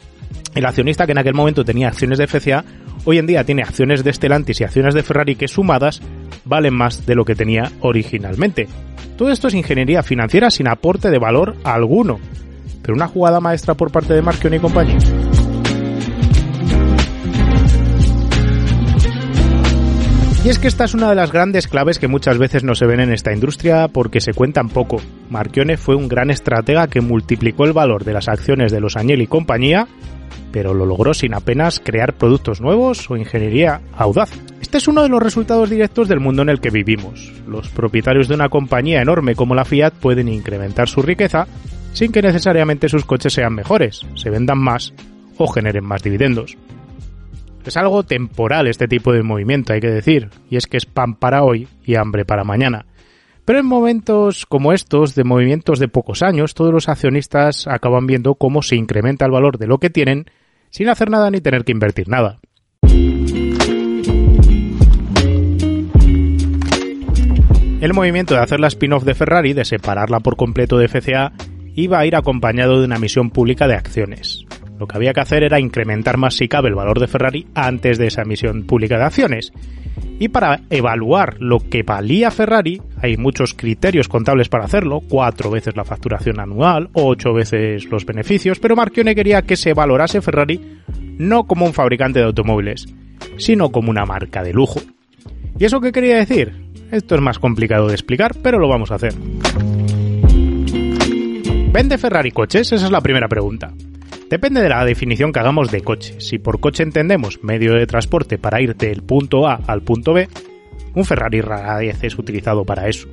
el 0.55 0.67
accionista 0.67 1.07
que 1.07 1.13
en 1.13 1.19
aquel 1.19 1.35
momento 1.35 1.65
tenía 1.65 1.89
acciones 1.89 2.19
de 2.19 2.27
FCA, 2.27 2.65
hoy 3.05 3.19
en 3.19 3.27
día 3.27 3.45
tiene 3.45 3.63
acciones 3.63 4.05
de 4.05 4.13
Stellantis 4.13 4.61
y 4.61 4.65
acciones 4.65 4.95
de 4.95 5.03
Ferrari 5.03 5.37
que 5.37 5.49
sumadas 5.49 6.01
valen 6.45 6.75
más 6.75 7.07
de 7.07 7.15
lo 7.15 7.25
que 7.25 7.35
tenía 7.35 7.71
originalmente. 7.81 8.69
Todo 9.17 9.31
esto 9.31 9.49
es 9.49 9.55
ingeniería 9.55 10.03
financiera 10.03 10.51
sin 10.51 10.69
aporte 10.69 11.11
de 11.11 11.19
valor 11.19 11.57
alguno, 11.65 12.19
pero 12.83 12.95
una 12.95 13.09
jugada 13.09 13.41
maestra 13.41 13.75
por 13.75 13.91
parte 13.91 14.15
de 14.15 14.23
Marchione 14.23 14.57
y 14.57 14.61
compañía. 14.61 14.99
Y 20.43 20.49
es 20.49 20.59
que 20.59 20.69
esta 20.69 20.85
es 20.85 20.95
una 20.95 21.11
de 21.11 21.15
las 21.15 21.33
grandes 21.33 21.69
claves 21.69 21.99
que 21.99 22.09
muchas 22.09 22.39
veces 22.39 22.65
no 22.65 22.75
se 22.75 22.87
ven 22.87 23.01
en 23.01 23.13
esta 23.13 23.31
industria 23.31 23.89
porque 23.89 24.23
se 24.23 24.33
cuentan 24.33 24.71
poco. 24.71 24.97
Marchione 25.29 25.77
fue 25.77 25.97
un 25.97 26.09
gran 26.09 26.31
estratega 26.31 26.89
que 26.89 27.03
multiplicó 27.03 27.65
el 27.65 27.75
valor 27.75 28.05
de 28.05 28.15
las 28.15 28.27
acciones 28.27 28.73
de 28.73 28.81
los 28.81 28.97
Agnelli 28.97 29.25
y 29.25 29.27
compañía, 29.27 29.87
pero 30.51 30.73
lo 30.73 30.87
logró 30.87 31.13
sin 31.13 31.35
apenas 31.35 31.79
crear 31.85 32.15
productos 32.15 32.63
nuevos 32.63 33.11
o 33.11 33.19
ingeniería 33.19 33.83
audaz. 33.93 34.31
Este 34.63 34.79
es 34.79 34.89
uno 34.89 35.03
de 35.03 35.11
los 35.11 35.23
resultados 35.23 35.69
directos 35.69 36.09
del 36.09 36.21
mundo 36.21 36.41
en 36.41 36.49
el 36.49 36.61
que 36.61 36.71
vivimos. 36.71 37.35
Los 37.47 37.69
propietarios 37.69 38.27
de 38.27 38.35
una 38.35 38.49
compañía 38.49 39.03
enorme 39.03 39.35
como 39.35 39.55
la 39.55 39.67
Fiat 39.67 39.93
pueden 39.93 40.29
incrementar 40.29 40.89
su 40.89 41.03
riqueza 41.03 41.47
sin 41.93 42.13
que 42.13 42.23
necesariamente 42.23 42.89
sus 42.89 43.05
coches 43.05 43.35
sean 43.35 43.55
mejores, 43.55 44.07
se 44.15 44.31
vendan 44.31 44.59
más 44.59 44.95
o 45.37 45.49
generen 45.49 45.85
más 45.85 46.03
dividendos. 46.03 46.57
Es 47.65 47.77
algo 47.77 48.03
temporal 48.03 48.67
este 48.67 48.89
tipo 48.89 49.13
de 49.13 49.23
movimiento, 49.23 49.73
hay 49.73 49.81
que 49.81 49.91
decir, 49.91 50.31
y 50.49 50.57
es 50.57 50.67
que 50.67 50.77
es 50.77 50.87
pan 50.87 51.15
para 51.15 51.43
hoy 51.43 51.69
y 51.85 51.95
hambre 51.97 52.25
para 52.25 52.45
mañana. 52.45 52.87
Pero 53.45 53.59
en 53.59 53.67
momentos 53.67 54.47
como 54.47 54.73
estos, 54.73 55.15
de 55.15 55.25
movimientos 55.25 55.79
de 55.79 55.89
pocos 55.89 56.23
años, 56.23 56.55
todos 56.55 56.73
los 56.73 56.89
accionistas 56.89 57.67
acaban 57.67 58.07
viendo 58.07 58.35
cómo 58.35 58.63
se 58.63 58.77
incrementa 58.77 59.27
el 59.27 59.33
valor 59.33 59.59
de 59.59 59.67
lo 59.67 59.79
que 59.79 59.91
tienen 59.91 60.27
sin 60.71 60.89
hacer 60.89 61.11
nada 61.11 61.31
ni 61.31 61.41
tener 61.41 61.65
que 61.65 61.73
invertir 61.73 62.09
nada. 62.09 62.39
El 67.81 67.95
movimiento 67.95 68.35
de 68.35 68.41
hacer 68.41 68.61
la 68.61 68.69
spin-off 68.69 69.05
de 69.05 69.15
Ferrari, 69.15 69.53
de 69.53 69.65
separarla 69.65 70.21
por 70.21 70.37
completo 70.37 70.77
de 70.77 70.87
FCA, 70.89 71.33
iba 71.75 71.99
a 71.99 72.07
ir 72.07 72.15
acompañado 72.15 72.79
de 72.79 72.85
una 72.85 72.97
emisión 72.97 73.31
pública 73.31 73.67
de 73.67 73.75
acciones. 73.75 74.45
Lo 74.81 74.87
que 74.87 74.97
había 74.97 75.13
que 75.13 75.21
hacer 75.21 75.43
era 75.43 75.61
incrementar 75.61 76.17
más 76.17 76.35
si 76.37 76.49
cabe 76.49 76.71
el 76.71 76.75
valor 76.75 76.99
de 77.01 77.07
Ferrari 77.07 77.47
antes 77.55 77.99
de 77.99 78.07
esa 78.07 78.23
emisión 78.23 78.63
pública 78.63 78.97
de 78.97 79.05
acciones. 79.05 79.53
Y 80.19 80.29
para 80.29 80.63
evaluar 80.71 81.37
lo 81.39 81.59
que 81.59 81.83
valía 81.83 82.31
Ferrari, 82.31 82.81
hay 83.03 83.19
muchos 83.19 83.53
criterios 83.53 84.09
contables 84.09 84.49
para 84.49 84.65
hacerlo, 84.65 85.03
cuatro 85.07 85.51
veces 85.51 85.77
la 85.77 85.85
facturación 85.85 86.41
anual, 86.41 86.89
ocho 86.95 87.35
veces 87.35 87.91
los 87.91 88.07
beneficios, 88.07 88.59
pero 88.59 88.75
Marchione 88.75 89.15
quería 89.15 89.43
que 89.43 89.57
se 89.57 89.75
valorase 89.75 90.23
Ferrari 90.23 90.79
no 91.19 91.45
como 91.45 91.67
un 91.67 91.75
fabricante 91.75 92.21
de 92.21 92.25
automóviles, 92.25 92.87
sino 93.37 93.69
como 93.69 93.91
una 93.91 94.07
marca 94.07 94.43
de 94.43 94.55
lujo. 94.55 94.81
¿Y 95.59 95.67
eso 95.67 95.83
qué 95.83 95.93
quería 95.93 96.17
decir? 96.17 96.55
Esto 96.91 97.17
es 97.17 97.21
más 97.21 97.39
complicado 97.39 97.89
de 97.89 97.93
explicar, 97.93 98.35
pero 98.43 98.59
lo 98.59 98.67
vamos 98.67 98.91
a 98.93 98.95
hacer. 98.95 99.13
¿Vende 101.71 101.99
Ferrari 101.99 102.31
coches? 102.31 102.73
Esa 102.73 102.87
es 102.87 102.91
la 102.91 103.03
primera 103.03 103.29
pregunta. 103.29 103.75
Depende 104.31 104.63
de 104.63 104.69
la 104.69 104.85
definición 104.85 105.33
que 105.33 105.41
hagamos 105.41 105.73
de 105.73 105.81
coche. 105.81 106.21
Si 106.21 106.39
por 106.39 106.61
coche 106.61 106.85
entendemos 106.85 107.43
medio 107.43 107.75
de 107.75 107.85
transporte 107.89 108.39
para 108.39 108.63
ir 108.63 108.77
del 108.77 109.03
punto 109.03 109.49
A 109.49 109.57
al 109.67 109.83
punto 109.83 110.13
B, 110.13 110.29
un 110.95 111.05
Ferrari 111.05 111.41
rara 111.41 111.79
vez 111.79 112.05
es 112.05 112.17
utilizado 112.17 112.65
para 112.65 112.89
eso. 112.89 113.09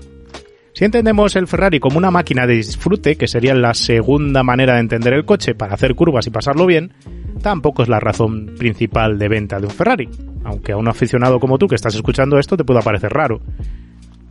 Si 0.74 0.86
entendemos 0.86 1.36
el 1.36 1.48
Ferrari 1.48 1.80
como 1.80 1.98
una 1.98 2.12
máquina 2.12 2.46
de 2.46 2.54
disfrute, 2.54 3.16
que 3.16 3.28
sería 3.28 3.56
la 3.56 3.74
segunda 3.74 4.44
manera 4.44 4.76
de 4.76 4.82
entender 4.82 5.14
el 5.14 5.26
coche 5.26 5.56
para 5.56 5.74
hacer 5.74 5.96
curvas 5.96 6.28
y 6.28 6.30
pasarlo 6.30 6.68
bien, 6.68 6.94
tampoco 7.42 7.82
es 7.82 7.90
la 7.90 8.00
razón 8.00 8.54
principal 8.56 9.18
de 9.18 9.28
venta 9.28 9.60
de 9.60 9.66
un 9.66 9.74
Ferrari, 9.74 10.08
aunque 10.44 10.74
a 10.74 10.78
un 10.78 10.88
aficionado 10.88 11.40
como 11.40 11.58
tú 11.58 11.68
que 11.68 11.74
estás 11.74 11.96
escuchando 11.96 12.38
esto 12.38 12.56
te 12.56 12.64
pueda 12.64 12.82
parecer 12.84 13.12
raro. 13.12 13.42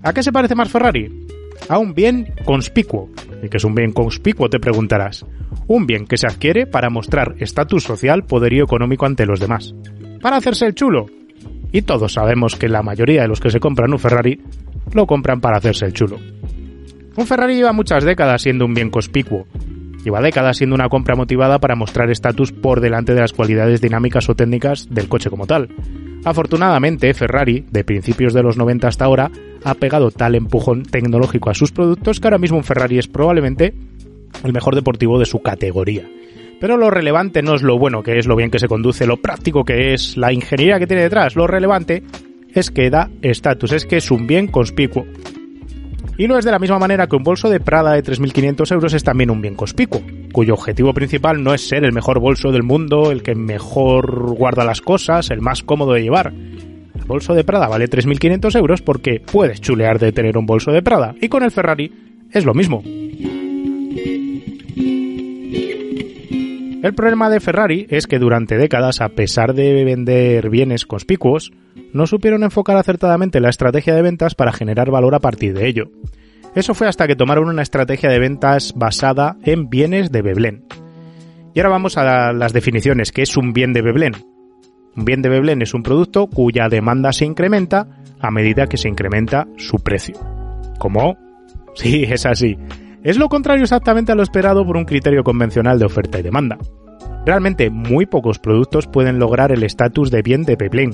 ¿A 0.05 0.13
qué 0.13 0.23
se 0.23 0.31
parece 0.31 0.55
más 0.55 0.71
Ferrari? 0.71 1.27
A 1.69 1.79
un 1.79 1.95
bien 1.95 2.33
conspicuo. 2.45 3.11
¿Y 3.43 3.49
qué 3.49 3.57
es 3.57 3.65
un 3.65 3.75
bien 3.75 3.93
conspicuo? 3.93 4.49
Te 4.49 4.61
preguntarás. 4.61 5.25
Un 5.67 5.87
bien 5.87 6.07
que 6.07 6.17
se 6.17 6.27
adquiere 6.27 6.67
para 6.67 6.91
mostrar 6.91 7.35
estatus 7.39 7.85
social, 7.85 8.25
poderío 8.25 8.65
económico 8.65 9.07
ante 9.07 9.27
los 9.27 9.41
demás. 9.41 9.75
Para 10.21 10.37
hacerse 10.37 10.67
el 10.67 10.75
chulo. 10.75 11.07
Y 11.73 11.83
todos 11.83 12.15
sabemos 12.15 12.57
que 12.57 12.69
la 12.69 12.83
mayoría 12.83 13.23
de 13.23 13.29
los 13.29 13.41
que 13.41 13.51
se 13.51 13.61
compran 13.61 13.93
un 13.93 13.99
Ferrari 13.99 14.41
lo 14.93 15.07
compran 15.07 15.41
para 15.41 15.59
hacerse 15.59 15.87
el 15.87 15.93
chulo. 15.93 16.19
Un 17.17 17.27
Ferrari 17.27 17.57
lleva 17.57 17.73
muchas 17.73 18.05
décadas 18.05 18.43
siendo 18.43 18.65
un 18.65 18.75
bien 18.75 18.91
conspicuo. 18.91 19.47
Lleva 20.05 20.21
décadas 20.21 20.59
siendo 20.59 20.75
una 20.75 20.89
compra 20.89 21.17
motivada 21.17 21.59
para 21.59 21.75
mostrar 21.75 22.11
estatus 22.11 22.53
por 22.53 22.81
delante 22.81 23.15
de 23.15 23.21
las 23.21 23.33
cualidades 23.33 23.81
dinámicas 23.81 24.29
o 24.29 24.37
técnicas 24.37 24.87
del 24.89 25.09
coche 25.09 25.31
como 25.31 25.47
tal. 25.47 25.69
Afortunadamente, 26.25 27.13
Ferrari, 27.15 27.65
de 27.71 27.85
principios 27.85 28.33
de 28.33 28.43
los 28.43 28.57
90 28.57 28.87
hasta 28.87 29.05
ahora, 29.05 29.31
ha 29.65 29.75
pegado 29.75 30.11
tal 30.11 30.35
empujón 30.35 30.83
tecnológico 30.85 31.51
a 31.51 31.55
sus 31.55 31.73
productos 31.73 32.21
que 32.21 32.27
ahora 32.27 32.39
mismo 32.39 32.59
un 32.59 32.65
Ferrari 32.65 32.99
es 32.99 33.09
probablemente 33.09 33.75
el 34.45 34.53
mejor 34.53 34.75
deportivo 34.75 35.19
de 35.19 35.27
su 35.27 35.41
categoría. 35.41 36.09
Pero 36.61 36.77
lo 36.77 36.91
relevante 36.91 37.43
no 37.43 37.55
es 37.55 37.63
lo 37.63 37.79
bueno 37.79 38.03
que 38.03 38.19
es, 38.19 38.27
lo 38.27 38.37
bien 38.37 38.51
que 38.51 38.59
se 38.59 38.69
conduce, 38.69 39.07
lo 39.07 39.19
práctico 39.19 39.65
que 39.65 39.93
es, 39.93 40.17
la 40.17 40.33
ingeniería 40.33 40.79
que 40.79 40.87
tiene 40.87 41.03
detrás. 41.03 41.37
Lo 41.37 41.47
relevante 41.47 42.03
es 42.55 42.71
que 42.71 42.89
da 42.89 43.11
estatus, 43.21 43.73
es 43.73 43.85
que 43.85 43.99
es 43.99 44.11
un 44.11 44.27
bien 44.27 44.47
conspicuo. 44.47 45.05
Y 46.19 46.29
no 46.29 46.39
es 46.39 46.47
de 46.47 46.51
la 46.51 46.59
misma 46.59 46.79
manera 46.79 47.07
que 47.07 47.17
un 47.17 47.25
bolso 47.25 47.51
de 47.51 47.61
Prada 47.61 47.93
de 47.93 48.03
3.500 48.03 48.73
euros 48.73 48.95
es 48.95 49.05
también 49.05 49.31
un 49.31 49.43
bien 49.43 49.55
conspicuo, 49.55 50.01
cuyo 50.33 50.55
objetivo 50.55 50.95
principal 50.95 51.43
no 51.43 51.53
es 51.53 51.69
ser 51.69 51.85
el 51.85 51.93
mejor 51.93 52.21
bolso 52.21 52.53
del 52.53 52.63
mundo, 52.63 53.11
el 53.11 53.23
que 53.23 53.35
mejor 53.35 54.35
guarda 54.35 54.65
las 54.65 54.81
cosas, 54.81 55.31
el 55.31 55.43
más 55.43 55.63
cómodo 55.63 55.93
de 55.93 56.03
llevar. 56.03 56.33
Bolso 57.07 57.35
de 57.35 57.45
Prada 57.45 57.69
vale 57.69 57.89
3.500 57.89 58.59
euros 58.59 58.83
porque 58.83 59.21
puedes 59.21 59.61
chulear 59.61 59.99
de 59.99 60.13
tener 60.13 60.37
un 60.37 60.47
bolso 60.47 60.73
de 60.73 60.83
Prada, 60.83 61.15
y 61.21 61.29
con 61.29 61.43
el 61.43 61.51
Ferrari 61.51 61.93
es 62.33 62.45
lo 62.45 62.55
mismo. 62.55 62.83
El 66.83 66.95
problema 66.95 67.31
de 67.31 67.41
Ferrari 67.41 67.87
es 67.91 68.07
que 68.07 68.19
durante 68.19 68.57
décadas, 68.57 69.01
a 69.01 69.09
pesar 69.09 69.55
de 69.55 69.85
vender 69.85 70.51
bienes 70.51 70.87
conspicuos, 70.87 71.53
no 71.93 72.07
supieron 72.07 72.45
enfocar 72.45 72.77
acertadamente 72.77 73.41
la 73.41 73.49
estrategia 73.49 73.95
de 73.95 74.03
ventas 74.03 74.35
para 74.35 74.53
generar 74.53 74.91
valor 74.91 75.15
a 75.15 75.21
partir 75.21 75.55
de 75.55 75.67
ello. 75.67 75.91
Eso 76.55 76.75
fue 76.75 76.87
hasta 76.87 77.07
que 77.07 77.17
tomaron 77.17 77.49
una 77.49 77.63
estrategia 77.63 78.11
de 78.11 78.19
ventas 78.19 78.73
basada 78.77 79.37
en 79.43 79.69
bienes 79.69 80.13
de 80.13 80.23
Veblen. 80.23 80.65
Y 81.55 81.61
ahora 81.61 81.71
vamos 81.71 81.97
a 81.97 82.33
las 82.33 82.53
definiciones. 82.53 83.13
¿Qué 83.13 83.23
es 83.23 83.37
un 83.37 83.53
bien 83.53 83.73
de 83.73 83.83
Veblen? 83.83 84.36
Un 84.97 85.05
bien 85.05 85.21
de 85.21 85.29
Veblen 85.29 85.61
es 85.63 85.75
un 85.75 85.83
producto 85.83 86.27
cuya 86.27 86.69
demanda 86.69 87.13
se 87.13 87.27
incrementa 87.27 87.87
a 88.19 88.31
medida 88.31 88.67
que 88.67 88.79
se 88.79 88.89
incrementa 88.89 89.47
su 89.59 89.77
precio. 89.79 90.17
¿Cómo? 90.79 91.17
Sí, 91.75 92.05
es 92.09 92.25
así. 92.25 92.57
Es 93.03 93.19
lo 93.19 93.29
contrario 93.29 93.63
exactamente 93.63 94.13
a 94.13 94.15
lo 94.15 94.23
esperado 94.23 94.65
por 94.67 94.77
un 94.77 94.85
criterio 94.85 95.23
convencional 95.23 95.79
de 95.79 95.85
oferta 95.85 96.19
y 96.19 96.23
demanda. 96.23 96.59
Realmente 97.27 97.71
muy 97.71 98.07
pocos 98.07 98.39
productos 98.39 98.87
pueden 98.87 99.19
lograr 99.19 99.53
el 99.53 99.63
estatus 99.65 100.11
de 100.11 100.23
bien 100.23 100.45
de 100.45 100.57
Veblen, 100.57 100.91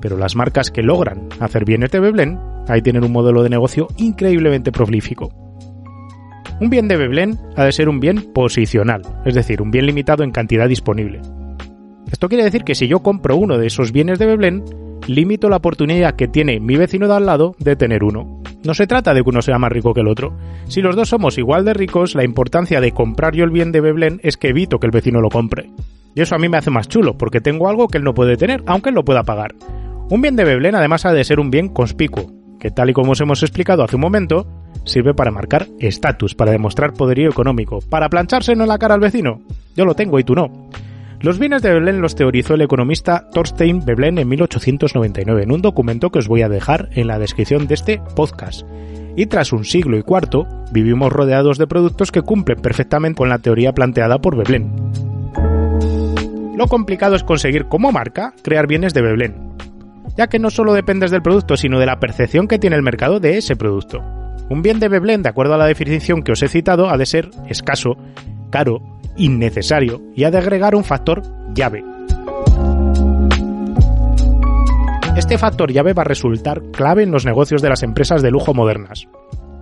pero 0.00 0.16
las 0.16 0.34
marcas 0.34 0.70
que 0.70 0.82
logran 0.82 1.28
hacer 1.40 1.64
bienes 1.64 1.90
de 1.90 2.00
Veblen, 2.00 2.38
ahí 2.68 2.80
tienen 2.80 3.04
un 3.04 3.12
modelo 3.12 3.42
de 3.42 3.50
negocio 3.50 3.88
increíblemente 3.98 4.72
prolífico. 4.72 5.30
Un 6.60 6.70
bien 6.70 6.88
de 6.88 6.96
Veblen 6.96 7.38
ha 7.56 7.64
de 7.64 7.72
ser 7.72 7.88
un 7.88 8.00
bien 8.00 8.32
posicional, 8.32 9.02
es 9.24 9.34
decir, 9.34 9.60
un 9.60 9.70
bien 9.70 9.86
limitado 9.86 10.24
en 10.24 10.32
cantidad 10.32 10.68
disponible. 10.68 11.20
Esto 12.10 12.28
quiere 12.28 12.44
decir 12.44 12.64
que 12.64 12.74
si 12.74 12.88
yo 12.88 13.00
compro 13.00 13.36
uno 13.36 13.58
de 13.58 13.66
esos 13.66 13.92
bienes 13.92 14.18
de 14.18 14.26
Veblen, 14.26 14.64
limito 15.06 15.48
la 15.48 15.56
oportunidad 15.56 16.14
que 16.16 16.28
tiene 16.28 16.60
mi 16.60 16.76
vecino 16.76 17.06
de 17.06 17.14
al 17.14 17.26
lado 17.26 17.54
de 17.58 17.76
tener 17.76 18.02
uno. 18.02 18.42
No 18.64 18.74
se 18.74 18.86
trata 18.86 19.14
de 19.14 19.22
que 19.22 19.30
uno 19.30 19.42
sea 19.42 19.58
más 19.58 19.70
rico 19.70 19.94
que 19.94 20.00
el 20.00 20.08
otro. 20.08 20.32
Si 20.66 20.80
los 20.80 20.96
dos 20.96 21.10
somos 21.10 21.38
igual 21.38 21.64
de 21.64 21.74
ricos, 21.74 22.14
la 22.14 22.24
importancia 22.24 22.80
de 22.80 22.92
comprar 22.92 23.34
yo 23.34 23.44
el 23.44 23.50
bien 23.50 23.72
de 23.72 23.80
Veblen 23.80 24.20
es 24.22 24.36
que 24.36 24.48
evito 24.48 24.78
que 24.78 24.86
el 24.86 24.92
vecino 24.92 25.20
lo 25.20 25.28
compre. 25.28 25.70
Y 26.14 26.22
eso 26.22 26.34
a 26.34 26.38
mí 26.38 26.48
me 26.48 26.56
hace 26.56 26.70
más 26.70 26.88
chulo, 26.88 27.16
porque 27.16 27.40
tengo 27.40 27.68
algo 27.68 27.88
que 27.88 27.98
él 27.98 28.04
no 28.04 28.14
puede 28.14 28.36
tener, 28.36 28.62
aunque 28.66 28.88
él 28.88 28.94
lo 28.94 29.04
pueda 29.04 29.22
pagar. 29.22 29.54
Un 30.10 30.22
bien 30.22 30.36
de 30.36 30.44
Veblen 30.44 30.74
además 30.74 31.04
ha 31.04 31.12
de 31.12 31.24
ser 31.24 31.38
un 31.38 31.50
bien 31.50 31.68
conspicuo, 31.68 32.32
que 32.58 32.70
tal 32.70 32.90
y 32.90 32.92
como 32.94 33.12
os 33.12 33.20
hemos 33.20 33.42
explicado 33.42 33.84
hace 33.84 33.96
un 33.96 34.02
momento, 34.02 34.46
sirve 34.84 35.14
para 35.14 35.30
marcar 35.30 35.68
estatus, 35.78 36.34
para 36.34 36.50
demostrar 36.50 36.94
poderío 36.94 37.28
económico, 37.28 37.80
para 37.88 38.08
planchárselo 38.08 38.64
en 38.64 38.68
la 38.68 38.78
cara 38.78 38.94
al 38.94 39.00
vecino. 39.00 39.42
Yo 39.76 39.84
lo 39.84 39.94
tengo 39.94 40.18
y 40.18 40.24
tú 40.24 40.34
no. 40.34 40.68
Los 41.20 41.40
bienes 41.40 41.62
de 41.62 41.72
Veblen 41.72 42.00
los 42.00 42.14
teorizó 42.14 42.54
el 42.54 42.62
economista 42.62 43.28
Thorstein 43.32 43.84
Veblen 43.84 44.18
en 44.18 44.28
1899 44.28 45.42
en 45.42 45.50
un 45.50 45.60
documento 45.60 46.10
que 46.10 46.20
os 46.20 46.28
voy 46.28 46.42
a 46.42 46.48
dejar 46.48 46.90
en 46.92 47.08
la 47.08 47.18
descripción 47.18 47.66
de 47.66 47.74
este 47.74 48.00
podcast. 48.14 48.62
Y 49.16 49.26
tras 49.26 49.52
un 49.52 49.64
siglo 49.64 49.98
y 49.98 50.04
cuarto, 50.04 50.46
vivimos 50.70 51.12
rodeados 51.12 51.58
de 51.58 51.66
productos 51.66 52.12
que 52.12 52.22
cumplen 52.22 52.60
perfectamente 52.60 53.18
con 53.18 53.28
la 53.28 53.40
teoría 53.40 53.72
planteada 53.72 54.20
por 54.20 54.36
Veblen. 54.36 54.72
Lo 56.56 56.68
complicado 56.68 57.16
es 57.16 57.24
conseguir 57.24 57.66
como 57.66 57.90
marca 57.90 58.32
crear 58.44 58.68
bienes 58.68 58.94
de 58.94 59.02
Veblen, 59.02 59.54
ya 60.16 60.28
que 60.28 60.38
no 60.38 60.50
solo 60.50 60.72
dependes 60.72 61.10
del 61.10 61.22
producto, 61.22 61.56
sino 61.56 61.80
de 61.80 61.86
la 61.86 61.98
percepción 61.98 62.46
que 62.46 62.60
tiene 62.60 62.76
el 62.76 62.82
mercado 62.82 63.18
de 63.18 63.38
ese 63.38 63.56
producto. 63.56 63.98
Un 64.50 64.62
bien 64.62 64.78
de 64.78 64.88
Veblen, 64.88 65.24
de 65.24 65.30
acuerdo 65.30 65.54
a 65.54 65.58
la 65.58 65.66
definición 65.66 66.22
que 66.22 66.30
os 66.30 66.42
he 66.44 66.48
citado, 66.48 66.88
ha 66.88 66.96
de 66.96 67.06
ser 67.06 67.30
escaso, 67.48 67.96
caro, 68.50 68.97
innecesario 69.18 70.00
y 70.14 70.24
ha 70.24 70.30
de 70.30 70.38
agregar 70.38 70.74
un 70.74 70.84
factor 70.84 71.22
llave. 71.54 71.84
Este 75.16 75.36
factor 75.36 75.72
llave 75.72 75.92
va 75.92 76.02
a 76.02 76.06
resultar 76.06 76.62
clave 76.72 77.02
en 77.02 77.10
los 77.10 77.26
negocios 77.26 77.60
de 77.60 77.68
las 77.68 77.82
empresas 77.82 78.22
de 78.22 78.30
lujo 78.30 78.54
modernas. 78.54 79.08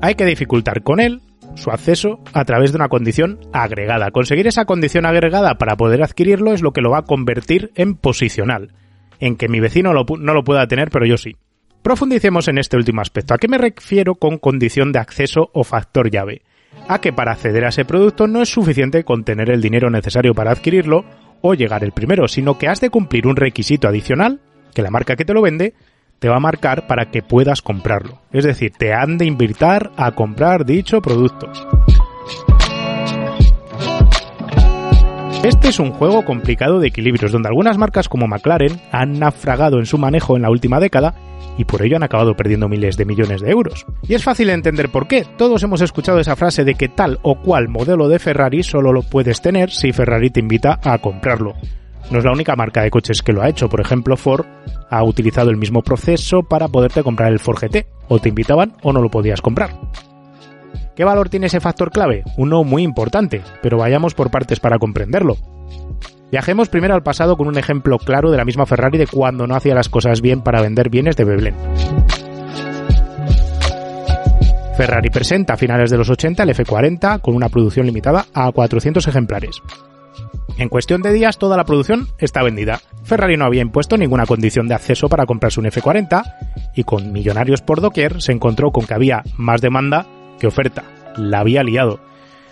Hay 0.03 0.15
que 0.15 0.27
dificultar 0.27 0.83
con 0.83 1.01
él 1.01 1.23
su 1.55 1.71
acceso 1.71 2.21
a 2.35 2.45
través 2.45 2.73
de 2.73 2.77
una 2.77 2.89
condición 2.89 3.41
agregada. 3.53 4.11
Conseguir 4.11 4.47
esa 4.47 4.67
condición 4.67 5.07
agregada 5.07 5.57
para 5.57 5.77
poder 5.77 6.03
adquirirlo 6.03 6.53
es 6.53 6.63
lo 6.63 6.73
que 6.73 6.83
lo 6.83 6.91
va 6.91 6.99
a 6.99 7.05
convertir 7.05 7.73
en 7.75 7.95
posicional 7.95 8.73
en 9.19 9.37
que 9.37 9.49
mi 9.49 9.61
vecino 9.61 9.93
no 9.93 10.35
lo 10.35 10.45
pueda 10.45 10.67
tener, 10.67 10.91
pero 10.91 11.07
yo 11.07 11.17
sí. 11.17 11.37
Profundicemos 11.83 12.49
en 12.49 12.59
este 12.59 12.77
último 12.77 13.01
aspecto. 13.01 13.35
¿A 13.35 13.39
qué 13.39 13.49
me 13.49 13.59
refiero 13.59 14.17
con 14.17 14.39
condición 14.39 14.93
de 14.93 14.99
acceso 14.99 15.51
o 15.53 15.65
factor 15.65 16.11
llave? 16.11 16.43
A 16.89 17.01
que 17.01 17.13
para 17.13 17.33
acceder 17.33 17.65
a 17.65 17.69
ese 17.69 17.85
producto 17.85 18.27
no 18.27 18.43
es 18.43 18.49
suficiente 18.49 19.05
con 19.05 19.25
tener 19.25 19.51
el 19.51 19.61
dinero 19.61 19.91
necesario 19.91 20.35
para 20.35 20.53
adquirirlo 20.53 21.05
o 21.41 21.55
llegar 21.55 21.85
el 21.85 21.93
primero, 21.93 22.29
sino 22.29 22.59
que 22.59 22.69
has 22.69 22.81
de 22.81 22.91
cumplir 22.91 23.27
un 23.27 23.37
requisito 23.37 23.89
adicional 23.89 24.41
que 24.75 24.83
la 24.83 24.91
marca 24.91 25.17
que 25.17 25.25
te 25.25 25.35
lo 25.35 25.43
vende 25.43 25.75
te 26.19 26.29
va 26.29 26.37
a 26.37 26.41
marcar 26.41 26.87
para 26.87 27.11
que 27.11 27.23
puedas 27.23 27.63
comprarlo. 27.63 28.21
Es 28.33 28.45
decir, 28.45 28.73
te 28.77 28.93
han 28.93 29.19
de 29.19 29.27
invitar 29.27 29.93
a 29.97 30.13
comprar 30.13 30.65
dicho 30.65 31.03
producto. 31.03 31.51
Este 35.43 35.69
es 35.69 35.79
un 35.79 35.93
juego 35.93 36.25
complicado 36.25 36.81
de 36.81 36.89
equilibrios, 36.89 37.31
donde 37.31 37.49
algunas 37.49 37.79
marcas 37.79 38.09
como 38.09 38.27
McLaren 38.27 38.81
han 38.91 39.19
naufragado 39.19 39.79
en 39.79 39.87
su 39.87 39.99
manejo 39.99 40.37
en 40.37 40.43
la 40.43 40.51
última 40.51 40.81
década 40.81 41.15
y 41.57 41.65
por 41.65 41.83
ello 41.83 41.97
han 41.97 42.03
acabado 42.03 42.35
perdiendo 42.35 42.69
miles 42.69 42.97
de 42.97 43.05
millones 43.05 43.41
de 43.41 43.51
euros. 43.51 43.87
Y 44.03 44.15
es 44.15 44.25
fácil 44.25 44.51
entender 44.51 44.91
por 44.91 45.07
qué. 45.07 45.25
Todos 45.37 45.63
hemos 45.63 45.81
escuchado 45.81 46.19
esa 46.19 46.37
frase 46.37 46.65
de 46.65 46.75
que 46.75 46.89
tal 46.89 47.19
o 47.23 47.37
cual 47.37 47.69
modelo 47.69 48.09
de 48.09 48.19
Ferrari 48.19 48.63
solo 48.63 48.93
lo 48.93 49.03
puedes 49.03 49.41
tener 49.41 49.71
si 49.71 49.93
Ferrari 49.93 50.31
te 50.31 50.41
invita 50.41 50.81
a 50.83 50.99
comprarlo. 50.99 51.55
No 52.11 52.19
es 52.19 52.25
la 52.25 52.33
única 52.33 52.55
marca 52.57 52.83
de 52.83 52.91
coches 52.91 53.23
que 53.23 53.33
lo 53.33 53.43
ha 53.43 53.49
hecho. 53.49 53.69
Por 53.69 53.81
ejemplo, 53.81 54.17
Ford 54.17 54.47
ha 54.91 55.03
utilizado 55.03 55.51
el 55.51 55.57
mismo 55.57 55.83
proceso 55.83 56.43
para 56.43 56.69
poderte 56.69 57.03
comprar 57.03 57.33
el 57.33 57.41
Ford 57.41 57.59
GT. 57.59 57.87
O 58.09 58.21
te 58.21 58.29
invitaban 58.29 58.75
o 58.83 58.93
no 58.93 59.01
lo 59.01 59.11
podías 59.11 59.41
comprar. 59.41 59.71
¿Qué 60.97 61.05
valor 61.05 61.29
tiene 61.29 61.47
ese 61.47 61.61
factor 61.61 61.91
clave? 61.91 62.25
Uno 62.39 62.65
muy 62.65 62.83
importante, 62.83 63.43
pero 63.63 63.77
vayamos 63.77 64.15
por 64.15 64.31
partes 64.31 64.61
para 64.61 64.79
comprenderlo. 64.79 65.37
Viajemos 66.33 66.71
primero 66.71 66.95
al 66.95 67.03
pasado 67.03 67.37
con 67.37 67.49
un 67.49 67.59
ejemplo 67.59 67.99
claro 67.99 68.31
de 68.31 68.39
la 68.39 68.47
misma 68.47 68.65
Ferrari 68.65 68.97
de 68.97 69.07
cuando 69.07 69.47
no 69.47 69.55
hacía 69.55 69.75
las 69.75 69.91
cosas 69.91 70.23
bien 70.23 70.41
para 70.41 70.63
vender 70.63 70.89
bienes 70.89 71.15
de 71.17 71.25
Veblen. 71.25 71.55
Ferrari 74.79 75.11
presenta 75.11 75.55
a 75.55 75.57
finales 75.59 75.91
de 75.91 75.99
los 75.99 76.09
80 76.09 76.43
el 76.43 76.55
F40 76.55 77.21
con 77.21 77.35
una 77.35 77.51
producción 77.51 77.85
limitada 77.85 78.25
a 78.33 78.51
400 78.51 79.07
ejemplares. 79.07 79.63
En 80.57 80.71
cuestión 80.71 81.03
de 81.03 81.13
días 81.13 81.37
toda 81.37 81.59
la 81.59 81.65
producción 81.65 82.09
está 82.19 82.43
vendida. 82.43 82.81
Ferrari 83.05 83.37
no 83.37 83.45
había 83.45 83.61
impuesto 83.61 83.99
ninguna 83.99 84.25
condición 84.25 84.67
de 84.67 84.75
acceso 84.75 85.11
para 85.11 85.27
comprarse 85.27 85.61
un 85.61 85.67
F40 85.67 86.23
y 86.75 86.85
con 86.85 87.13
millonarios 87.13 87.61
por 87.61 87.83
doquier 87.83 88.23
se 88.23 88.33
encontró 88.33 88.71
con 88.71 88.87
que 88.87 88.95
había 88.95 89.23
más 89.37 89.61
demanda 89.61 90.07
que 90.39 90.47
oferta. 90.47 90.85
La 91.17 91.41
había 91.41 91.63
liado. 91.63 92.01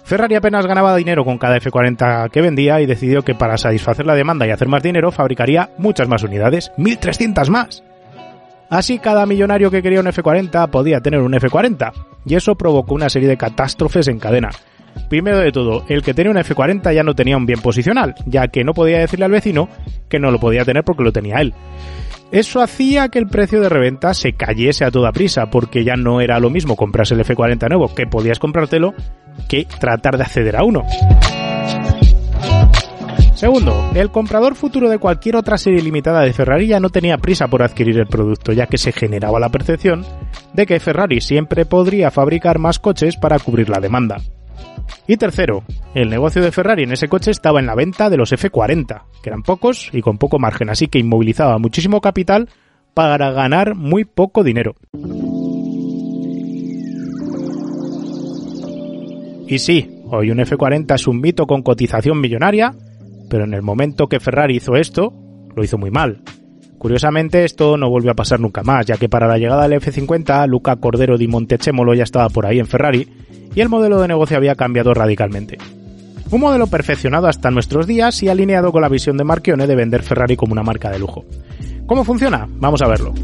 Ferrari 0.04 0.34
apenas 0.34 0.66
ganaba 0.66 0.94
dinero 0.96 1.24
con 1.24 1.38
cada 1.38 1.58
F40 1.58 2.30
que 2.30 2.42
vendía 2.42 2.80
y 2.80 2.86
decidió 2.86 3.22
que 3.22 3.34
para 3.34 3.56
satisfacer 3.56 4.04
la 4.04 4.14
demanda 4.14 4.46
y 4.46 4.50
hacer 4.50 4.68
más 4.68 4.82
dinero 4.82 5.10
fabricaría 5.10 5.70
muchas 5.78 6.08
más 6.08 6.22
unidades, 6.22 6.72
1300 6.76 7.48
más. 7.48 7.82
Así 8.68 8.98
cada 8.98 9.24
millonario 9.24 9.70
que 9.70 9.82
quería 9.82 10.00
un 10.00 10.06
F40 10.06 10.68
podía 10.68 11.00
tener 11.00 11.20
un 11.20 11.32
F40, 11.32 11.92
y 12.26 12.34
eso 12.34 12.54
provocó 12.54 12.94
una 12.94 13.08
serie 13.08 13.28
de 13.28 13.36
catástrofes 13.36 14.08
en 14.08 14.18
cadena. 14.18 14.50
Primero 15.08 15.38
de 15.38 15.52
todo, 15.52 15.84
el 15.88 16.02
que 16.02 16.14
tenía 16.14 16.30
un 16.30 16.38
F40 16.38 16.94
ya 16.94 17.02
no 17.02 17.14
tenía 17.14 17.36
un 17.36 17.46
bien 17.46 17.60
posicional, 17.60 18.14
ya 18.26 18.48
que 18.48 18.64
no 18.64 18.74
podía 18.74 18.98
decirle 18.98 19.24
al 19.24 19.30
vecino 19.30 19.68
que 20.08 20.18
no 20.18 20.30
lo 20.30 20.38
podía 20.38 20.64
tener 20.64 20.84
porque 20.84 21.02
lo 21.02 21.12
tenía 21.12 21.40
él. 21.40 21.54
Eso 22.30 22.60
hacía 22.60 23.08
que 23.08 23.18
el 23.18 23.28
precio 23.28 23.60
de 23.60 23.68
reventa 23.68 24.12
se 24.14 24.32
cayese 24.32 24.84
a 24.84 24.90
toda 24.90 25.12
prisa, 25.12 25.50
porque 25.50 25.84
ya 25.84 25.94
no 25.94 26.20
era 26.20 26.40
lo 26.40 26.50
mismo 26.50 26.76
comprarse 26.76 27.14
el 27.14 27.24
F40 27.24 27.68
nuevo, 27.68 27.94
que 27.94 28.06
podías 28.06 28.38
comprártelo, 28.38 28.94
que 29.48 29.66
tratar 29.78 30.16
de 30.16 30.24
acceder 30.24 30.56
a 30.56 30.64
uno. 30.64 30.84
Segundo, 33.34 33.90
el 33.94 34.10
comprador 34.10 34.54
futuro 34.54 34.88
de 34.88 34.98
cualquier 34.98 35.36
otra 35.36 35.58
serie 35.58 35.82
limitada 35.82 36.22
de 36.22 36.32
Ferrari 36.32 36.68
ya 36.68 36.80
no 36.80 36.90
tenía 36.90 37.18
prisa 37.18 37.48
por 37.48 37.62
adquirir 37.62 37.98
el 37.98 38.06
producto, 38.06 38.52
ya 38.52 38.66
que 38.66 38.78
se 38.78 38.92
generaba 38.92 39.40
la 39.40 39.48
percepción 39.48 40.04
de 40.52 40.66
que 40.66 40.80
Ferrari 40.80 41.20
siempre 41.20 41.66
podría 41.66 42.10
fabricar 42.10 42.58
más 42.58 42.78
coches 42.78 43.16
para 43.16 43.38
cubrir 43.38 43.68
la 43.68 43.80
demanda. 43.80 44.18
Y 45.06 45.16
tercero, 45.18 45.64
el 45.94 46.08
negocio 46.08 46.42
de 46.42 46.50
Ferrari 46.50 46.84
en 46.84 46.92
ese 46.92 47.08
coche 47.08 47.30
estaba 47.30 47.60
en 47.60 47.66
la 47.66 47.74
venta 47.74 48.08
de 48.08 48.16
los 48.16 48.32
F40, 48.32 49.02
que 49.22 49.28
eran 49.28 49.42
pocos 49.42 49.90
y 49.92 50.00
con 50.00 50.16
poco 50.16 50.38
margen, 50.38 50.70
así 50.70 50.88
que 50.88 50.98
inmovilizaba 50.98 51.58
muchísimo 51.58 52.00
capital 52.00 52.48
para 52.94 53.30
ganar 53.32 53.74
muy 53.74 54.04
poco 54.04 54.42
dinero. 54.42 54.74
Y 59.46 59.58
sí, 59.58 60.00
hoy 60.06 60.30
un 60.30 60.38
F40 60.38 60.94
es 60.94 61.06
un 61.06 61.20
mito 61.20 61.46
con 61.46 61.62
cotización 61.62 62.18
millonaria, 62.18 62.74
pero 63.28 63.44
en 63.44 63.52
el 63.52 63.60
momento 63.60 64.08
que 64.08 64.20
Ferrari 64.20 64.56
hizo 64.56 64.74
esto, 64.74 65.12
lo 65.54 65.62
hizo 65.62 65.76
muy 65.76 65.90
mal. 65.90 66.22
Curiosamente, 66.78 67.44
esto 67.44 67.76
no 67.76 67.90
volvió 67.90 68.10
a 68.10 68.14
pasar 68.14 68.40
nunca 68.40 68.62
más, 68.62 68.86
ya 68.86 68.96
que 68.96 69.08
para 69.08 69.26
la 69.26 69.38
llegada 69.38 69.68
del 69.68 69.80
F50, 69.80 70.46
Luca 70.46 70.76
Cordero 70.76 71.18
di 71.18 71.28
Montechemolo 71.28 71.94
ya 71.94 72.04
estaba 72.04 72.28
por 72.30 72.46
ahí 72.46 72.58
en 72.58 72.66
Ferrari 72.66 73.06
y 73.54 73.60
el 73.60 73.68
modelo 73.68 74.00
de 74.00 74.08
negocio 74.08 74.36
había 74.36 74.54
cambiado 74.54 74.94
radicalmente. 74.94 75.58
Un 76.30 76.40
modelo 76.40 76.66
perfeccionado 76.66 77.28
hasta 77.28 77.50
nuestros 77.50 77.86
días 77.86 78.22
y 78.22 78.28
alineado 78.28 78.72
con 78.72 78.82
la 78.82 78.88
visión 78.88 79.16
de 79.16 79.24
Marchione 79.24 79.66
de 79.66 79.76
vender 79.76 80.02
Ferrari 80.02 80.36
como 80.36 80.52
una 80.52 80.62
marca 80.62 80.90
de 80.90 80.98
lujo. 80.98 81.24
¿Cómo 81.86 82.04
funciona? 82.04 82.48
Vamos 82.48 82.82
a 82.82 82.88
verlo. 82.88 83.14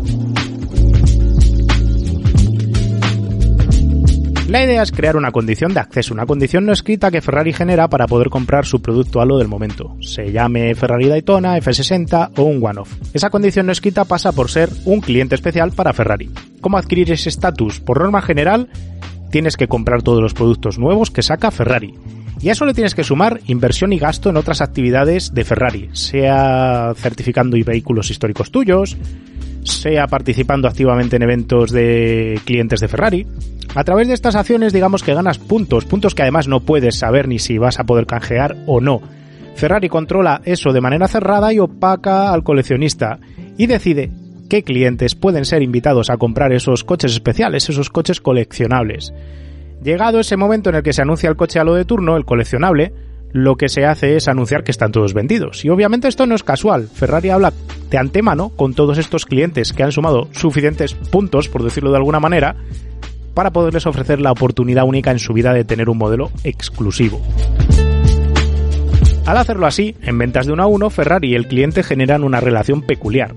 La 4.51 4.65
idea 4.65 4.83
es 4.83 4.91
crear 4.91 5.17
una 5.17 5.31
condición 5.31 5.73
de 5.75 5.79
acceso, 5.79 6.13
una 6.13 6.27
condición 6.27 6.67
no 6.67 6.73
escrita 6.73 7.13
que 7.13 7.21
Ferrari 7.21 7.53
genera 7.53 7.87
para 7.87 8.09
poder 8.09 8.31
comprar 8.31 8.67
su 8.67 8.83
producto 8.83 9.21
halo 9.21 9.39
del 9.39 9.47
momento, 9.47 9.97
se 10.01 10.33
llame 10.33 10.75
Ferrari 10.75 11.07
Daytona, 11.07 11.57
F60 11.57 12.33
o 12.37 12.43
un 12.43 12.61
one-off. 12.61 12.93
Esa 13.15 13.31
condición 13.31 13.67
no 13.67 13.73
escrita 13.73 14.05
pasa 14.05 14.33
por 14.33 14.51
ser 14.51 14.69
un 14.87 15.01
cliente 15.03 15.37
especial 15.37 15.71
para 15.71 15.93
Ferrari. 15.93 16.31
¿Cómo 16.61 16.79
adquirir 16.79 17.13
ese 17.13 17.29
estatus? 17.29 17.79
Por 17.79 18.01
norma 18.01 18.23
general, 18.23 18.69
tienes 19.31 19.57
que 19.57 19.69
comprar 19.69 20.03
todos 20.03 20.23
los 20.23 20.35
productos 20.35 20.79
nuevos 20.79 21.11
que 21.11 21.23
saca 21.23 21.51
Ferrari. 21.51 21.95
Y 22.41 22.49
a 22.49 22.53
eso 22.53 22.65
le 22.65 22.75
tienes 22.75 22.95
que 22.95 23.05
sumar 23.05 23.41
inversión 23.47 23.93
y 23.93 23.99
gasto 23.99 24.31
en 24.31 24.37
otras 24.37 24.63
actividades 24.63 25.35
de 25.35 25.45
Ferrari, 25.45 25.91
sea 25.93 26.93
certificando 26.97 27.57
y 27.57 27.63
vehículos 27.63 28.11
históricos 28.11 28.51
tuyos, 28.51 28.97
sea 29.63 30.07
participando 30.07 30.67
activamente 30.67 31.17
en 31.17 31.23
eventos 31.23 31.71
de 31.71 32.41
clientes 32.45 32.81
de 32.81 32.89
Ferrari. 32.89 33.27
A 33.75 33.85
través 33.85 34.09
de 34.09 34.15
estas 34.15 34.37
acciones 34.37 34.73
digamos 34.73 35.03
que 35.03 35.15
ganas 35.15 35.39
puntos, 35.39 35.85
puntos 35.85 36.15
que 36.15 36.23
además 36.23 36.49
no 36.49 36.61
puedes 36.61 36.97
saber 36.97 37.29
ni 37.29 37.39
si 37.39 37.59
vas 37.59 37.79
a 37.79 37.85
poder 37.85 38.07
canjear 38.07 38.57
o 38.67 38.81
no. 38.81 39.03
Ferrari 39.55 39.91
controla 39.91 40.41
eso 40.47 40.73
de 40.73 40.81
manera 40.81 41.09
cerrada 41.09 41.53
y 41.53 41.59
opaca 41.59 42.33
al 42.33 42.43
coleccionista 42.43 43.19
y 43.59 43.67
decide 43.67 44.11
qué 44.51 44.65
clientes 44.65 45.15
pueden 45.15 45.47
ser 45.47 45.63
invitados 45.63 46.11
a 46.11 46.19
comprar 46.19 46.53
esos 46.53 46.83
coches 46.85 47.13
especiales, 47.13 47.71
esos 47.71 47.89
coches 47.89 48.21
coleccionables. 48.21 49.15
Llegado 49.83 50.19
ese 50.19 50.37
momento 50.37 50.69
en 50.69 50.77
el 50.77 50.83
que 50.83 50.93
se 50.93 51.03
anuncia 51.03 51.31
el 51.31 51.37
coche 51.37 51.61
a 51.61 51.65
lo 51.65 51.75
de 51.75 51.87
turno, 51.87 52.17
el 52.17 52.27
coleccionable, 52.27 52.93
lo 53.33 53.57
que 53.57 53.69
se 53.69 53.87
hace 53.87 54.17
es 54.17 54.27
anunciar 54.27 54.65
que 54.65 54.73
están 54.73 54.91
todos 54.91 55.15
vendidos. 55.15 55.65
Y 55.65 55.71
obviamente 55.71 56.09
esto 56.09 56.27
no 56.27 56.35
es 56.35 56.43
casual. 56.43 56.89
Ferrari 56.93 57.31
habla 57.31 57.53
de 57.91 57.97
antemano 57.97 58.51
con 58.51 58.75
todos 58.75 58.99
estos 58.99 59.25
clientes 59.25 59.73
que 59.73 59.85
han 59.85 59.93
sumado 59.93 60.29
suficientes 60.33 60.95
puntos, 60.95 61.49
por 61.49 61.63
decirlo 61.63 61.93
de 61.93 61.99
alguna 61.99 62.19
manera, 62.19 62.57
para 63.35 63.53
poderles 63.53 63.87
ofrecer 63.87 64.21
la 64.21 64.33
oportunidad 64.33 64.85
única 64.85 65.13
en 65.13 65.21
su 65.21 65.33
vida 65.33 65.55
de 65.55 65.65
tener 65.65 65.89
un 65.89 65.99
modelo 65.99 66.33
exclusivo. 66.43 67.23
Al 69.27 69.37
hacerlo 69.37 69.67
así, 69.67 69.95
en 70.03 70.19
ventas 70.19 70.47
de 70.47 70.53
uno 70.53 70.65
a 70.65 70.67
uno, 70.67 70.91
Ferrari 70.91 71.31
y 71.31 71.35
el 71.37 71.47
cliente 71.47 71.85
generan 71.85 72.25
una 72.25 72.41
relación 72.41 72.83
peculiar. 72.83 73.33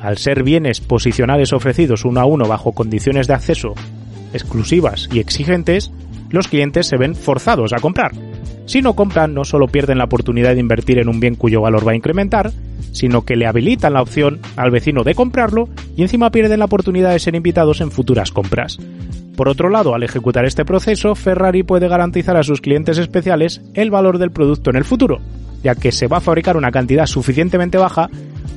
Al 0.00 0.18
ser 0.18 0.42
bienes 0.42 0.80
posicionales 0.80 1.52
ofrecidos 1.52 2.04
uno 2.04 2.20
a 2.20 2.24
uno 2.24 2.46
bajo 2.46 2.72
condiciones 2.72 3.26
de 3.26 3.34
acceso 3.34 3.74
exclusivas 4.32 5.08
y 5.10 5.20
exigentes, 5.20 5.90
los 6.30 6.48
clientes 6.48 6.86
se 6.86 6.98
ven 6.98 7.14
forzados 7.14 7.72
a 7.72 7.78
comprar, 7.78 8.12
si 8.68 8.82
no 8.82 8.92
compran, 8.92 9.32
no 9.32 9.46
solo 9.46 9.66
pierden 9.66 9.96
la 9.96 10.04
oportunidad 10.04 10.52
de 10.52 10.60
invertir 10.60 10.98
en 10.98 11.08
un 11.08 11.20
bien 11.20 11.36
cuyo 11.36 11.62
valor 11.62 11.88
va 11.88 11.92
a 11.92 11.96
incrementar, 11.96 12.52
sino 12.92 13.24
que 13.24 13.34
le 13.34 13.46
habilitan 13.46 13.94
la 13.94 14.02
opción 14.02 14.40
al 14.56 14.70
vecino 14.70 15.04
de 15.04 15.14
comprarlo 15.14 15.70
y 15.96 16.02
encima 16.02 16.30
pierden 16.30 16.58
la 16.58 16.66
oportunidad 16.66 17.12
de 17.12 17.18
ser 17.18 17.34
invitados 17.34 17.80
en 17.80 17.90
futuras 17.90 18.30
compras. 18.30 18.76
Por 19.36 19.48
otro 19.48 19.70
lado, 19.70 19.94
al 19.94 20.02
ejecutar 20.02 20.44
este 20.44 20.66
proceso, 20.66 21.14
Ferrari 21.14 21.62
puede 21.62 21.88
garantizar 21.88 22.36
a 22.36 22.42
sus 22.42 22.60
clientes 22.60 22.98
especiales 22.98 23.62
el 23.72 23.90
valor 23.90 24.18
del 24.18 24.32
producto 24.32 24.68
en 24.68 24.76
el 24.76 24.84
futuro, 24.84 25.18
ya 25.64 25.74
que 25.74 25.90
se 25.90 26.06
va 26.06 26.18
a 26.18 26.20
fabricar 26.20 26.58
una 26.58 26.70
cantidad 26.70 27.06
suficientemente 27.06 27.78
baja 27.78 28.10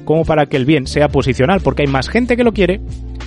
como 0.06 0.26
para 0.26 0.46
que 0.46 0.58
el 0.58 0.66
bien 0.66 0.88
sea 0.88 1.10
posicional, 1.10 1.62
porque 1.62 1.84
hay 1.84 1.88
más 1.88 2.10
gente 2.10 2.38
que 2.38 2.44
lo 2.44 2.54
quiere 2.54 2.82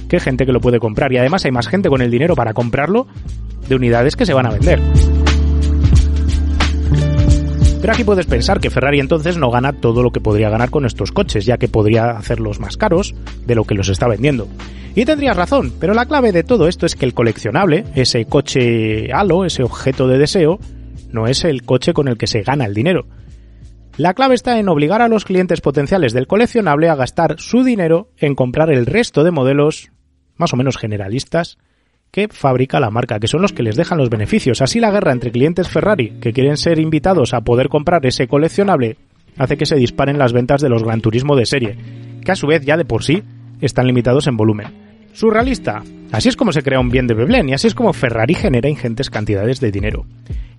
que 0.09 0.21
gente 0.21 0.47
que 0.47 0.53
lo 0.53 0.61
puede 0.61 0.79
comprar 0.79 1.13
y 1.13 1.19
además 1.19 1.45
hay 1.45 1.51
más 1.51 1.69
gente 1.69 1.89
con 1.89 2.03
el 2.03 2.11
dinero 2.11 2.35
para 2.35 2.53
comprarlo 2.53 3.07
de 3.69 3.75
unidades 3.75 4.17
que 4.17 4.27
se 4.27 4.35
van 4.35 4.47
a 4.47 4.51
vender. 4.51 4.81
Pero 7.81 7.93
aquí 7.93 8.05
puedes 8.05 8.25
pensar 8.25 8.61
que 8.61 8.71
Ferrari 8.71 8.99
entonces 8.99 9.37
no 9.37 9.51
gana 9.51 9.75
todo 9.75 10.03
lo 10.03 10.11
que 10.11 10.21
podría 10.21 10.49
ganar 10.49 10.71
con 10.71 10.87
estos 10.87 11.13
coches, 11.13 11.45
ya 11.45 11.59
que 11.59 11.69
podría 11.69 12.13
hacerlos 12.13 12.59
más 12.59 12.79
caros 12.79 13.15
de 13.47 13.55
lo 13.55 13.65
que 13.65 13.75
los 13.75 13.91
está 13.91 14.09
vendiendo. 14.09 14.49
Y 14.95 15.05
tendrías 15.05 15.37
razón, 15.37 15.73
pero 15.81 15.93
la 15.93 16.07
clave 16.07 16.33
de 16.33 16.45
todo 16.45 16.67
esto 16.67 16.87
es 16.87 16.97
que 16.97 17.05
el 17.05 17.13
coleccionable, 17.13 17.85
ese 17.95 18.25
coche 18.25 19.13
halo, 19.13 19.45
ese 19.45 19.65
objeto 19.65 20.09
de 20.09 20.17
deseo, 20.17 20.59
no 21.13 21.27
es 21.27 21.45
el 21.45 21.63
coche 21.63 21.93
con 21.93 22.09
el 22.09 22.17
que 22.17 22.27
se 22.27 22.43
gana 22.43 22.65
el 22.65 22.73
dinero. 22.73 23.07
La 23.97 24.13
clave 24.15 24.35
está 24.35 24.59
en 24.59 24.69
obligar 24.69 25.03
a 25.03 25.09
los 25.09 25.25
clientes 25.25 25.61
potenciales 25.61 26.13
del 26.13 26.27
coleccionable 26.27 26.89
a 26.89 26.97
gastar 26.97 27.37
su 27.39 27.63
dinero 27.63 28.09
en 28.19 28.35
comprar 28.35 28.73
el 28.73 28.87
resto 28.87 29.23
de 29.23 29.31
modelos 29.31 29.93
más 30.37 30.53
o 30.53 30.57
menos 30.57 30.77
generalistas 30.77 31.59
que 32.11 32.27
fabrica 32.27 32.81
la 32.81 32.91
marca, 32.91 33.21
que 33.21 33.29
son 33.29 33.43
los 33.43 33.53
que 33.53 33.63
les 33.63 33.77
dejan 33.77 33.99
los 33.99 34.11
beneficios. 34.11 34.63
Así 34.63 34.81
la 34.81 34.91
guerra 34.91 35.13
entre 35.13 35.31
clientes 35.31 35.69
Ferrari, 35.69 36.19
que 36.21 36.33
quieren 36.33 36.57
ser 36.57 36.81
invitados 36.81 37.35
a 37.35 37.43
poder 37.43 37.69
comprar 37.69 38.05
ese 38.05 38.27
coleccionable, 38.27 38.97
hace 39.39 39.57
que 39.57 39.67
se 39.67 39.77
disparen 39.77 40.19
las 40.19 40.33
ventas 40.33 40.61
de 40.61 40.71
los 40.71 40.83
Gran 40.83 41.01
Turismo 41.01 41.37
de 41.37 41.47
serie, 41.47 41.77
que 42.25 42.33
a 42.33 42.37
su 42.37 42.49
vez 42.49 42.65
ya 42.65 42.77
de 42.77 42.85
por 42.85 43.05
sí 43.05 43.23
están 43.61 43.87
limitados 43.87 44.27
en 44.27 44.37
volumen. 44.37 44.67
Surrealista. 45.13 45.85
Así 46.11 46.29
es 46.29 46.37
como 46.37 46.53
se 46.53 46.63
crea 46.63 46.81
un 46.81 46.91
bien 46.91 47.07
de 47.07 47.15
Veblen 47.15 47.49
y 47.49 47.55
así 47.55 47.69
es 47.69 47.75
como 47.75 47.93
Ferrari 47.93 48.35
genera 48.35 48.69
ingentes 48.69 49.09
cantidades 49.09 49.61
de 49.61 49.71
dinero. 49.71 50.05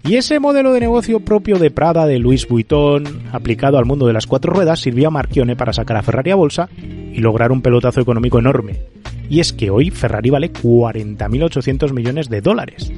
Y 0.04 0.18
ese 0.18 0.40
modelo 0.40 0.74
de 0.74 0.80
negocio 0.80 1.20
propio 1.20 1.58
de 1.58 1.72
Prada, 1.72 2.06
de 2.06 2.20
Louis 2.20 2.48
Vuitton, 2.48 3.24
aplicado 3.32 3.78
al 3.78 3.86
mundo 3.86 4.06
de 4.06 4.14
las 4.14 4.28
cuatro 4.28 4.54
ruedas, 4.54 4.82
sirvió 4.82 5.08
a 5.08 5.12
Marchione 5.12 5.56
para 5.56 5.74
sacar 5.74 5.98
a 5.98 6.04
Ferrari 6.04 6.32
a 6.32 6.36
bolsa 6.36 6.70
y 6.78 7.20
lograr 7.20 7.52
un 7.52 7.62
pelotazo 7.62 8.02
económico 8.02 8.38
enorme 8.38 8.82
y 9.30 9.40
es 9.40 9.54
que 9.54 9.70
hoy 9.70 9.90
Ferrari 9.90 10.30
vale 10.30 10.52
40.800 10.52 11.94
millones 11.94 12.30
de 12.30 12.42
dólares, 12.42 12.92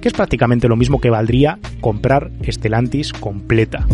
que 0.00 0.08
es 0.08 0.14
prácticamente 0.14 0.68
lo 0.68 0.76
mismo 0.76 1.00
que 1.00 1.10
valdría 1.10 1.58
comprar 1.80 2.30
Stellantis 2.46 3.12
completa. 3.12 3.86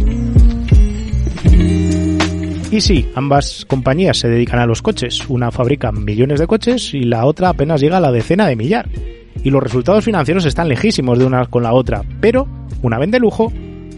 Y 2.71 2.81
sí, 2.81 3.11
ambas 3.17 3.65
compañías 3.67 4.19
se 4.19 4.29
dedican 4.29 4.61
a 4.61 4.67
los 4.67 4.81
coches. 4.81 5.29
Una 5.29 5.51
fabrica 5.51 5.91
millones 5.91 6.39
de 6.39 6.47
coches 6.47 6.95
y 6.95 7.01
la 7.01 7.27
otra 7.27 7.49
apenas 7.49 7.81
llega 7.81 7.97
a 7.97 8.01
la 8.01 8.13
decena 8.13 8.47
de 8.47 8.55
millar. 8.55 8.89
Y 9.43 9.51
los 9.51 9.63
resultados 9.63 10.05
financieros 10.05 10.45
están 10.45 10.69
lejísimos 10.69 11.19
de 11.19 11.25
una 11.25 11.47
con 11.47 11.63
la 11.63 11.73
otra, 11.73 12.03
pero 12.21 12.47
una 12.83 12.99
vende 12.99 13.19
lujo 13.19 13.53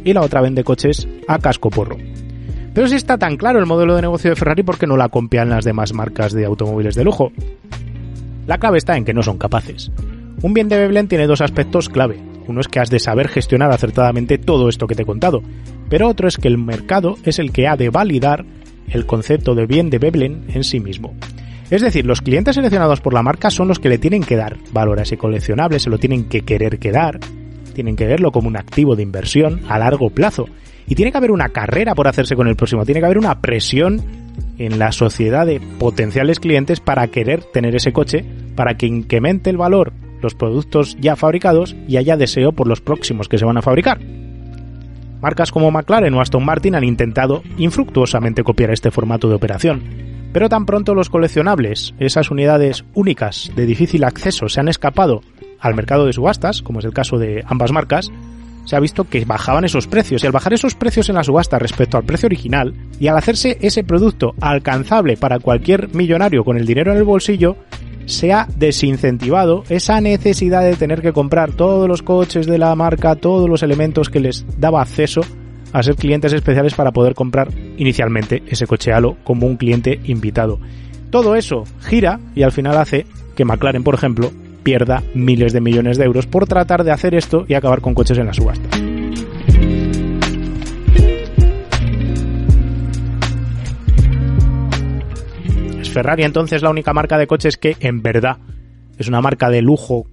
y 0.05 0.12
la 0.12 0.23
otra 0.23 0.40
vende 0.40 0.64
coches 0.64 1.09
a 1.29 1.38
casco 1.38 1.71
porro. 1.71 1.97
Pero 2.75 2.87
si 2.87 2.95
está 2.95 3.18
tan 3.18 3.37
claro 3.37 3.59
el 3.59 3.66
modelo 3.66 3.95
de 3.95 4.03
negocio 4.03 4.31
de 4.31 4.37
Ferrari, 4.37 4.62
¿por 4.62 4.79
qué 4.79 4.87
no 4.87 4.97
la 4.97 5.09
copian 5.09 5.51
las 5.51 5.64
demás 5.64 5.92
marcas 5.92 6.33
de 6.33 6.47
automóviles 6.47 6.95
de 6.95 7.05
lujo? 7.05 7.33
La 8.47 8.59
clave 8.59 8.79
está 8.79 8.97
en 8.97 9.05
que 9.05 9.14
no 9.14 9.23
son 9.23 9.38
capaces. 9.38 9.90
Un 10.42 10.55
bien 10.55 10.68
de 10.68 10.79
Veblen 10.79 11.07
tiene 11.07 11.27
dos 11.27 11.40
aspectos 11.40 11.88
clave. 11.88 12.18
Uno 12.49 12.61
es 12.61 12.68
que 12.68 12.81
has 12.81 12.90
de 12.90 12.99
saber 12.99 13.29
gestionar 13.29 13.71
acertadamente 13.71 14.38
todo 14.38 14.68
esto 14.68 14.87
que 14.87 14.95
te 14.95 15.03
he 15.03 15.07
contado, 15.07 15.42
pero 15.88 16.09
otro 16.09 16.27
es 16.27 16.38
que 16.38 16.49
el 16.49 16.59
mercado 16.59 17.16
es 17.25 17.38
el 17.38 17.53
que 17.53 17.68
ha 17.68 17.77
de 17.77 17.90
validar 17.90 18.45
el 18.88 19.07
concepto 19.07 19.55
de 19.55 19.66
bien 19.66 19.90
de 19.90 19.99
Veblen 19.99 20.47
en 20.49 20.64
sí 20.64 20.81
mismo. 20.81 21.14
Es 21.72 21.80
decir, 21.80 22.04
los 22.04 22.20
clientes 22.20 22.54
seleccionados 22.54 23.00
por 23.00 23.14
la 23.14 23.22
marca 23.22 23.48
son 23.48 23.66
los 23.66 23.78
que 23.78 23.88
le 23.88 23.96
tienen 23.96 24.22
que 24.22 24.37
dar 24.37 24.58
valor 24.74 24.98
a 24.98 25.04
ese 25.04 25.16
coleccionable, 25.16 25.78
se 25.78 25.88
lo 25.88 25.96
tienen 25.96 26.24
que 26.28 26.42
querer 26.42 26.78
quedar, 26.78 27.18
tienen 27.72 27.96
que 27.96 28.04
verlo 28.04 28.30
como 28.30 28.48
un 28.48 28.58
activo 28.58 28.94
de 28.94 29.02
inversión 29.02 29.62
a 29.70 29.78
largo 29.78 30.11
plazo. 30.11 30.44
Y 30.87 30.96
tiene 30.96 31.11
que 31.11 31.16
haber 31.16 31.30
una 31.30 31.48
carrera 31.48 31.94
por 31.94 32.08
hacerse 32.08 32.37
con 32.37 32.46
el 32.46 32.56
próximo, 32.56 32.85
tiene 32.85 33.00
que 33.00 33.06
haber 33.06 33.16
una 33.16 33.40
presión 33.40 34.02
en 34.58 34.78
la 34.78 34.92
sociedad 34.92 35.46
de 35.46 35.62
potenciales 35.78 36.40
clientes 36.40 36.80
para 36.80 37.06
querer 37.06 37.42
tener 37.42 37.74
ese 37.74 37.94
coche, 37.94 38.22
para 38.54 38.76
que 38.76 38.85
incremente 38.85 39.48
el 39.48 39.56
valor 39.56 39.94
los 40.20 40.35
productos 40.35 40.98
ya 41.00 41.16
fabricados 41.16 41.74
y 41.88 41.96
haya 41.96 42.18
deseo 42.18 42.52
por 42.52 42.68
los 42.68 42.82
próximos 42.82 43.30
que 43.30 43.38
se 43.38 43.46
van 43.46 43.56
a 43.56 43.62
fabricar. 43.62 43.98
Marcas 45.22 45.50
como 45.50 45.70
McLaren 45.70 46.12
o 46.12 46.20
Aston 46.20 46.44
Martin 46.44 46.74
han 46.74 46.85
intentado 46.85 47.42
infructuosamente 47.56 48.44
copiar 48.44 48.72
este 48.72 48.90
formato 48.90 49.30
de 49.30 49.37
operación, 49.37 50.12
pero 50.33 50.49
tan 50.49 50.66
pronto 50.66 50.95
los 50.95 51.11
coleccionables, 51.11 51.95
esas 51.99 52.31
unidades 52.31 52.85
únicas 52.95 53.51
de 53.55 53.66
difícil 53.66 54.05
acceso, 54.05 54.49
se 54.49 54.61
han 54.61 54.68
escapado 54.68 55.23
al 55.61 55.75
mercado 55.75 56.07
de 56.07 56.12
subastas, 56.12 56.62
como 56.62 56.81
es 56.81 56.85
el 56.85 56.95
caso 56.95 57.18
de 57.18 57.45
ambas 57.47 57.73
marcas, 57.73 58.11
se 58.64 58.77
ha 58.77 58.81
visto 58.81 59.05
que 59.05 59.25
bajaban 59.25 59.64
esos 59.64 59.87
precios. 59.87 60.23
Y 60.23 60.27
al 60.27 60.33
bajar 60.33 60.53
esos 60.53 60.75
precios 60.75 61.09
en 61.09 61.16
la 61.16 61.25
subasta 61.25 61.59
respecto 61.59 61.97
al 61.97 62.05
precio 62.05 62.27
original 62.27 62.75
y 62.99 63.09
al 63.09 63.16
hacerse 63.16 63.59
ese 63.61 63.85
producto 63.85 64.35
alcanzable 64.40 65.16
para 65.16 65.38
cualquier 65.38 65.95
millonario 65.95 66.45
con 66.45 66.57
el 66.57 66.66
dinero 66.66 66.92
en 66.92 66.99
el 66.99 67.05
bolsillo, 67.05 67.57
se 68.07 68.33
ha 68.33 68.49
desincentivado 68.57 69.64
esa 69.68 70.01
necesidad 70.01 70.62
de 70.62 70.77
tener 70.77 71.03
que 71.03 71.12
comprar 71.12 71.53
todos 71.53 71.88
los 71.88 72.03
coches 72.03 72.47
de 72.47 72.59
la 72.59 72.75
marca, 72.75 73.14
todos 73.16 73.49
los 73.49 73.62
elementos 73.62 74.11
que 74.11 74.21
les 74.21 74.45
daba 74.59 74.83
acceso 74.83 75.23
a 75.72 75.82
ser 75.82 75.96
clientes 75.96 76.32
especiales 76.32 76.74
para 76.74 76.92
poder 76.92 77.14
comprar 77.14 77.48
inicialmente 77.76 78.42
ese 78.46 78.66
coche 78.66 78.92
Halo 78.92 79.16
como 79.24 79.46
un 79.46 79.56
cliente 79.56 80.00
invitado. 80.04 80.58
Todo 81.11 81.35
eso 81.35 81.64
gira 81.80 82.20
y 82.35 82.42
al 82.42 82.52
final 82.52 82.76
hace 82.78 83.06
que 83.37 83.44
McLaren, 83.44 83.85
por 83.85 83.94
ejemplo, 83.94 84.30
pierda 84.62 85.02
miles 85.14 85.52
de 85.52 85.61
millones 85.61 85.98
de 85.98 86.04
euros 86.04 86.26
por 86.26 86.46
tratar 86.46 86.85
de 86.85 86.92
hacer 86.92 87.14
esto 87.14 87.44
y 87.48 87.54
acabar 87.54 87.80
con 87.80 87.94
coches 87.94 88.18
en 88.18 88.26
la 88.26 88.32
subasta. 88.32 88.68
¿Es 95.80 95.90
Ferrari 95.90 96.22
entonces 96.22 96.62
la 96.62 96.70
única 96.70 96.92
marca 96.92 97.18
de 97.18 97.26
coches 97.26 97.56
que 97.56 97.76
en 97.80 98.02
verdad 98.02 98.38
es 98.98 99.08
una 99.08 99.20
marca 99.20 99.50
de 99.50 99.62
lujo 99.62 100.06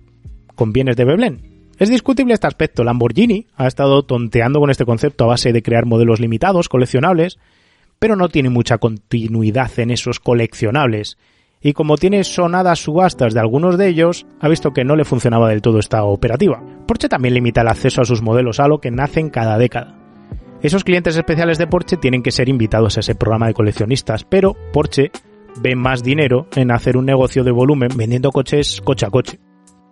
con 0.55 0.73
bienes 0.73 0.95
de 0.97 1.05
Veblen? 1.05 1.48
Es 1.79 1.89
discutible 1.89 2.33
este 2.33 2.45
aspecto. 2.45 2.83
Lamborghini 2.83 3.47
ha 3.55 3.65
estado 3.65 4.03
tonteando 4.03 4.59
con 4.59 4.69
este 4.69 4.85
concepto 4.85 5.23
a 5.23 5.27
base 5.27 5.53
de 5.53 5.63
crear 5.63 5.85
modelos 5.85 6.19
limitados, 6.19 6.67
coleccionables, 6.67 7.39
pero 7.99 8.17
no 8.17 8.27
tiene 8.27 8.49
mucha 8.49 8.77
continuidad 8.77 9.71
en 9.79 9.91
esos 9.91 10.19
coleccionables 10.19 11.17
y 11.61 11.73
como 11.73 11.97
tiene 11.97 12.23
sonadas 12.23 12.79
subastas 12.79 13.33
de 13.33 13.39
algunos 13.39 13.77
de 13.77 13.87
ellos, 13.87 14.25
ha 14.39 14.47
visto 14.47 14.71
que 14.71 14.85
no 14.85 14.95
le 14.95 15.05
funcionaba 15.05 15.49
del 15.49 15.61
todo 15.61 15.79
esta 15.79 16.03
operativa. 16.03 16.61
Porsche 16.85 17.09
también 17.09 17.33
limita 17.33 17.61
el 17.61 17.67
acceso 17.67 18.01
a 18.01 18.05
sus 18.05 18.21
modelos 18.21 18.59
Halo 18.59 18.79
que 18.79 18.91
nacen 18.91 19.29
cada 19.29 19.57
década. 19.57 19.97
Esos 20.61 20.83
clientes 20.83 21.15
especiales 21.15 21.57
de 21.57 21.67
Porsche 21.67 21.97
tienen 21.97 22.23
que 22.23 22.31
ser 22.31 22.49
invitados 22.49 22.97
a 22.97 22.99
ese 22.99 23.15
programa 23.15 23.47
de 23.47 23.53
coleccionistas, 23.53 24.25
pero 24.25 24.55
Porsche 24.73 25.11
ve 25.61 25.75
más 25.75 26.03
dinero 26.03 26.47
en 26.55 26.71
hacer 26.71 26.97
un 26.97 27.05
negocio 27.05 27.43
de 27.43 27.51
volumen 27.51 27.91
vendiendo 27.95 28.31
coches 28.31 28.81
coche 28.81 29.05
a 29.05 29.09
coche. 29.09 29.39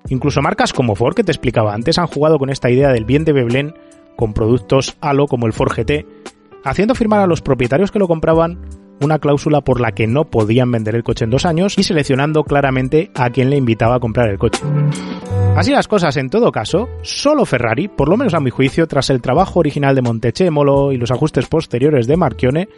Incluso 0.10 0.42
marcas 0.42 0.74
como 0.74 0.96
Ford, 0.96 1.16
que 1.16 1.24
te 1.24 1.32
explicaba 1.32 1.74
antes, 1.74 1.98
han 1.98 2.08
jugado 2.08 2.40
con 2.40 2.50
esta 2.50 2.70
idea 2.70 2.90
del 2.90 3.06
bien 3.06 3.26
de 3.26 3.34
Veblen 3.34 3.74
con 4.16 4.34
productos 4.34 4.98
Halo 5.02 5.28
como 5.28 5.48
el 5.48 5.54
Ford 5.54 5.72
GT, 5.72 6.06
haciendo 6.64 6.96
firmar 6.96 7.20
a 7.20 7.28
los 7.28 7.42
propietarios 7.42 7.92
que 7.92 8.00
lo 8.00 8.08
compraban 8.08 8.60
una 9.02 9.20
cláusula 9.20 9.62
por 9.62 9.80
la 9.80 9.92
que 9.92 10.08
no 10.08 10.26
podían 10.26 10.72
vender 10.72 10.96
el 10.96 11.04
coche 11.04 11.26
en 11.26 11.30
dos 11.30 11.46
años 11.46 11.78
y 11.78 11.84
seleccionando 11.84 12.44
claramente 12.44 13.12
a 13.16 13.30
quién 13.30 13.50
le 13.50 13.58
invitaba 13.58 13.96
a 13.96 14.00
comprar 14.00 14.30
el 14.30 14.40
coche. 14.40 14.64
Así 15.56 15.72
las 15.72 15.88
cosas, 15.88 16.18
en 16.18 16.30
todo 16.30 16.52
caso, 16.52 16.88
solo 17.02 17.46
Ferrari, 17.46 17.88
por 17.88 18.10
lo 18.10 18.18
menos 18.18 18.34
a 18.34 18.40
mi 18.40 18.50
juicio, 18.50 18.88
tras 18.88 19.10
el 19.10 19.22
trabajo 19.22 19.60
original 19.60 19.96
de 19.96 20.04
Montechémolo 20.04 20.92
y 20.92 20.98
los 20.98 21.12
ajustes 21.12 21.48
posteriores 21.48 22.06
de 22.08 22.18
Marchione, 22.18 22.70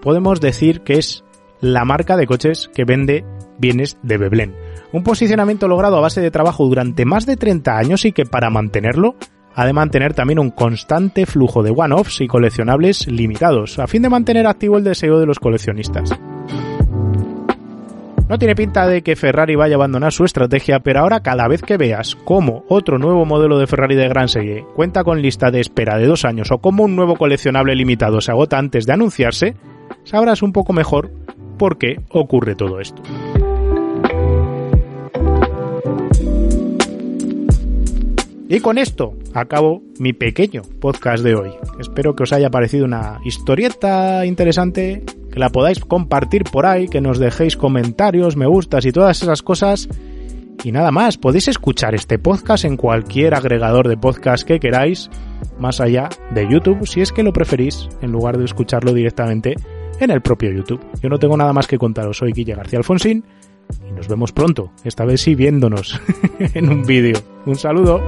podemos 0.00 0.40
decir 0.40 0.80
que 0.80 0.94
es 0.94 1.24
la 1.60 1.84
marca 1.84 2.16
de 2.16 2.26
coches 2.26 2.70
que 2.74 2.84
vende 2.84 3.24
bienes 3.58 3.98
de 4.02 4.18
Veblen. 4.18 4.54
Un 4.92 5.02
posicionamiento 5.02 5.68
logrado 5.68 5.96
a 5.96 6.00
base 6.00 6.20
de 6.20 6.30
trabajo 6.30 6.66
durante 6.66 7.04
más 7.04 7.24
de 7.24 7.36
30 7.36 7.78
años 7.78 8.04
y 8.04 8.12
que 8.12 8.26
para 8.26 8.50
mantenerlo 8.50 9.16
ha 9.54 9.66
de 9.66 9.72
mantener 9.72 10.14
también 10.14 10.38
un 10.38 10.50
constante 10.50 11.26
flujo 11.26 11.62
de 11.62 11.72
one-offs 11.74 12.20
y 12.20 12.26
coleccionables 12.26 13.06
limitados, 13.06 13.78
a 13.78 13.86
fin 13.86 14.02
de 14.02 14.08
mantener 14.08 14.46
activo 14.46 14.78
el 14.78 14.84
deseo 14.84 15.18
de 15.18 15.26
los 15.26 15.38
coleccionistas. 15.38 16.10
No 18.28 18.38
tiene 18.38 18.54
pinta 18.54 18.86
de 18.86 19.02
que 19.02 19.16
Ferrari 19.16 19.56
vaya 19.56 19.74
a 19.74 19.76
abandonar 19.76 20.12
su 20.12 20.24
estrategia, 20.24 20.80
pero 20.80 21.00
ahora 21.00 21.20
cada 21.20 21.48
vez 21.48 21.60
que 21.60 21.76
veas 21.76 22.14
cómo 22.14 22.64
otro 22.68 22.98
nuevo 22.98 23.26
modelo 23.26 23.58
de 23.58 23.66
Ferrari 23.66 23.94
de 23.94 24.08
gran 24.08 24.28
serie 24.28 24.64
cuenta 24.74 25.04
con 25.04 25.20
lista 25.20 25.50
de 25.50 25.60
espera 25.60 25.98
de 25.98 26.06
dos 26.06 26.24
años 26.24 26.50
o 26.50 26.58
cómo 26.58 26.84
un 26.84 26.96
nuevo 26.96 27.16
coleccionable 27.16 27.74
limitado 27.74 28.22
se 28.22 28.30
agota 28.30 28.58
antes 28.58 28.86
de 28.86 28.92
anunciarse, 28.94 29.56
sabrás 30.04 30.42
un 30.42 30.52
poco 30.52 30.72
mejor 30.72 31.10
por 31.58 31.76
qué 31.76 32.00
ocurre 32.10 32.54
todo 32.54 32.80
esto. 32.80 33.02
Y 38.52 38.60
con 38.60 38.76
esto 38.76 39.14
acabo 39.32 39.82
mi 39.98 40.12
pequeño 40.12 40.60
podcast 40.78 41.24
de 41.24 41.34
hoy. 41.34 41.52
Espero 41.80 42.14
que 42.14 42.24
os 42.24 42.34
haya 42.34 42.50
parecido 42.50 42.84
una 42.84 43.18
historieta 43.24 44.26
interesante, 44.26 45.02
que 45.32 45.40
la 45.40 45.48
podáis 45.48 45.80
compartir 45.80 46.44
por 46.44 46.66
ahí, 46.66 46.86
que 46.86 47.00
nos 47.00 47.18
dejéis 47.18 47.56
comentarios, 47.56 48.36
me 48.36 48.44
gustas 48.44 48.84
y 48.84 48.92
todas 48.92 49.22
esas 49.22 49.40
cosas. 49.40 49.88
Y 50.64 50.70
nada 50.70 50.90
más, 50.90 51.16
podéis 51.16 51.48
escuchar 51.48 51.94
este 51.94 52.18
podcast 52.18 52.66
en 52.66 52.76
cualquier 52.76 53.32
agregador 53.32 53.88
de 53.88 53.96
podcast 53.96 54.46
que 54.46 54.60
queráis, 54.60 55.08
más 55.58 55.80
allá 55.80 56.10
de 56.34 56.46
YouTube, 56.46 56.86
si 56.86 57.00
es 57.00 57.10
que 57.10 57.22
lo 57.22 57.32
preferís, 57.32 57.88
en 58.02 58.12
lugar 58.12 58.36
de 58.36 58.44
escucharlo 58.44 58.92
directamente 58.92 59.54
en 59.98 60.10
el 60.10 60.20
propio 60.20 60.52
YouTube. 60.52 60.84
Yo 61.02 61.08
no 61.08 61.18
tengo 61.18 61.38
nada 61.38 61.54
más 61.54 61.66
que 61.66 61.78
contaros, 61.78 62.18
soy 62.18 62.32
Guille 62.32 62.54
García 62.54 62.80
Alfonsín 62.80 63.24
y 63.88 63.92
nos 63.92 64.08
vemos 64.08 64.30
pronto, 64.32 64.72
esta 64.84 65.06
vez 65.06 65.22
sí 65.22 65.34
viéndonos 65.34 65.98
en 66.38 66.68
un 66.68 66.82
vídeo. 66.84 67.18
Un 67.46 67.56
saludo. 67.56 68.02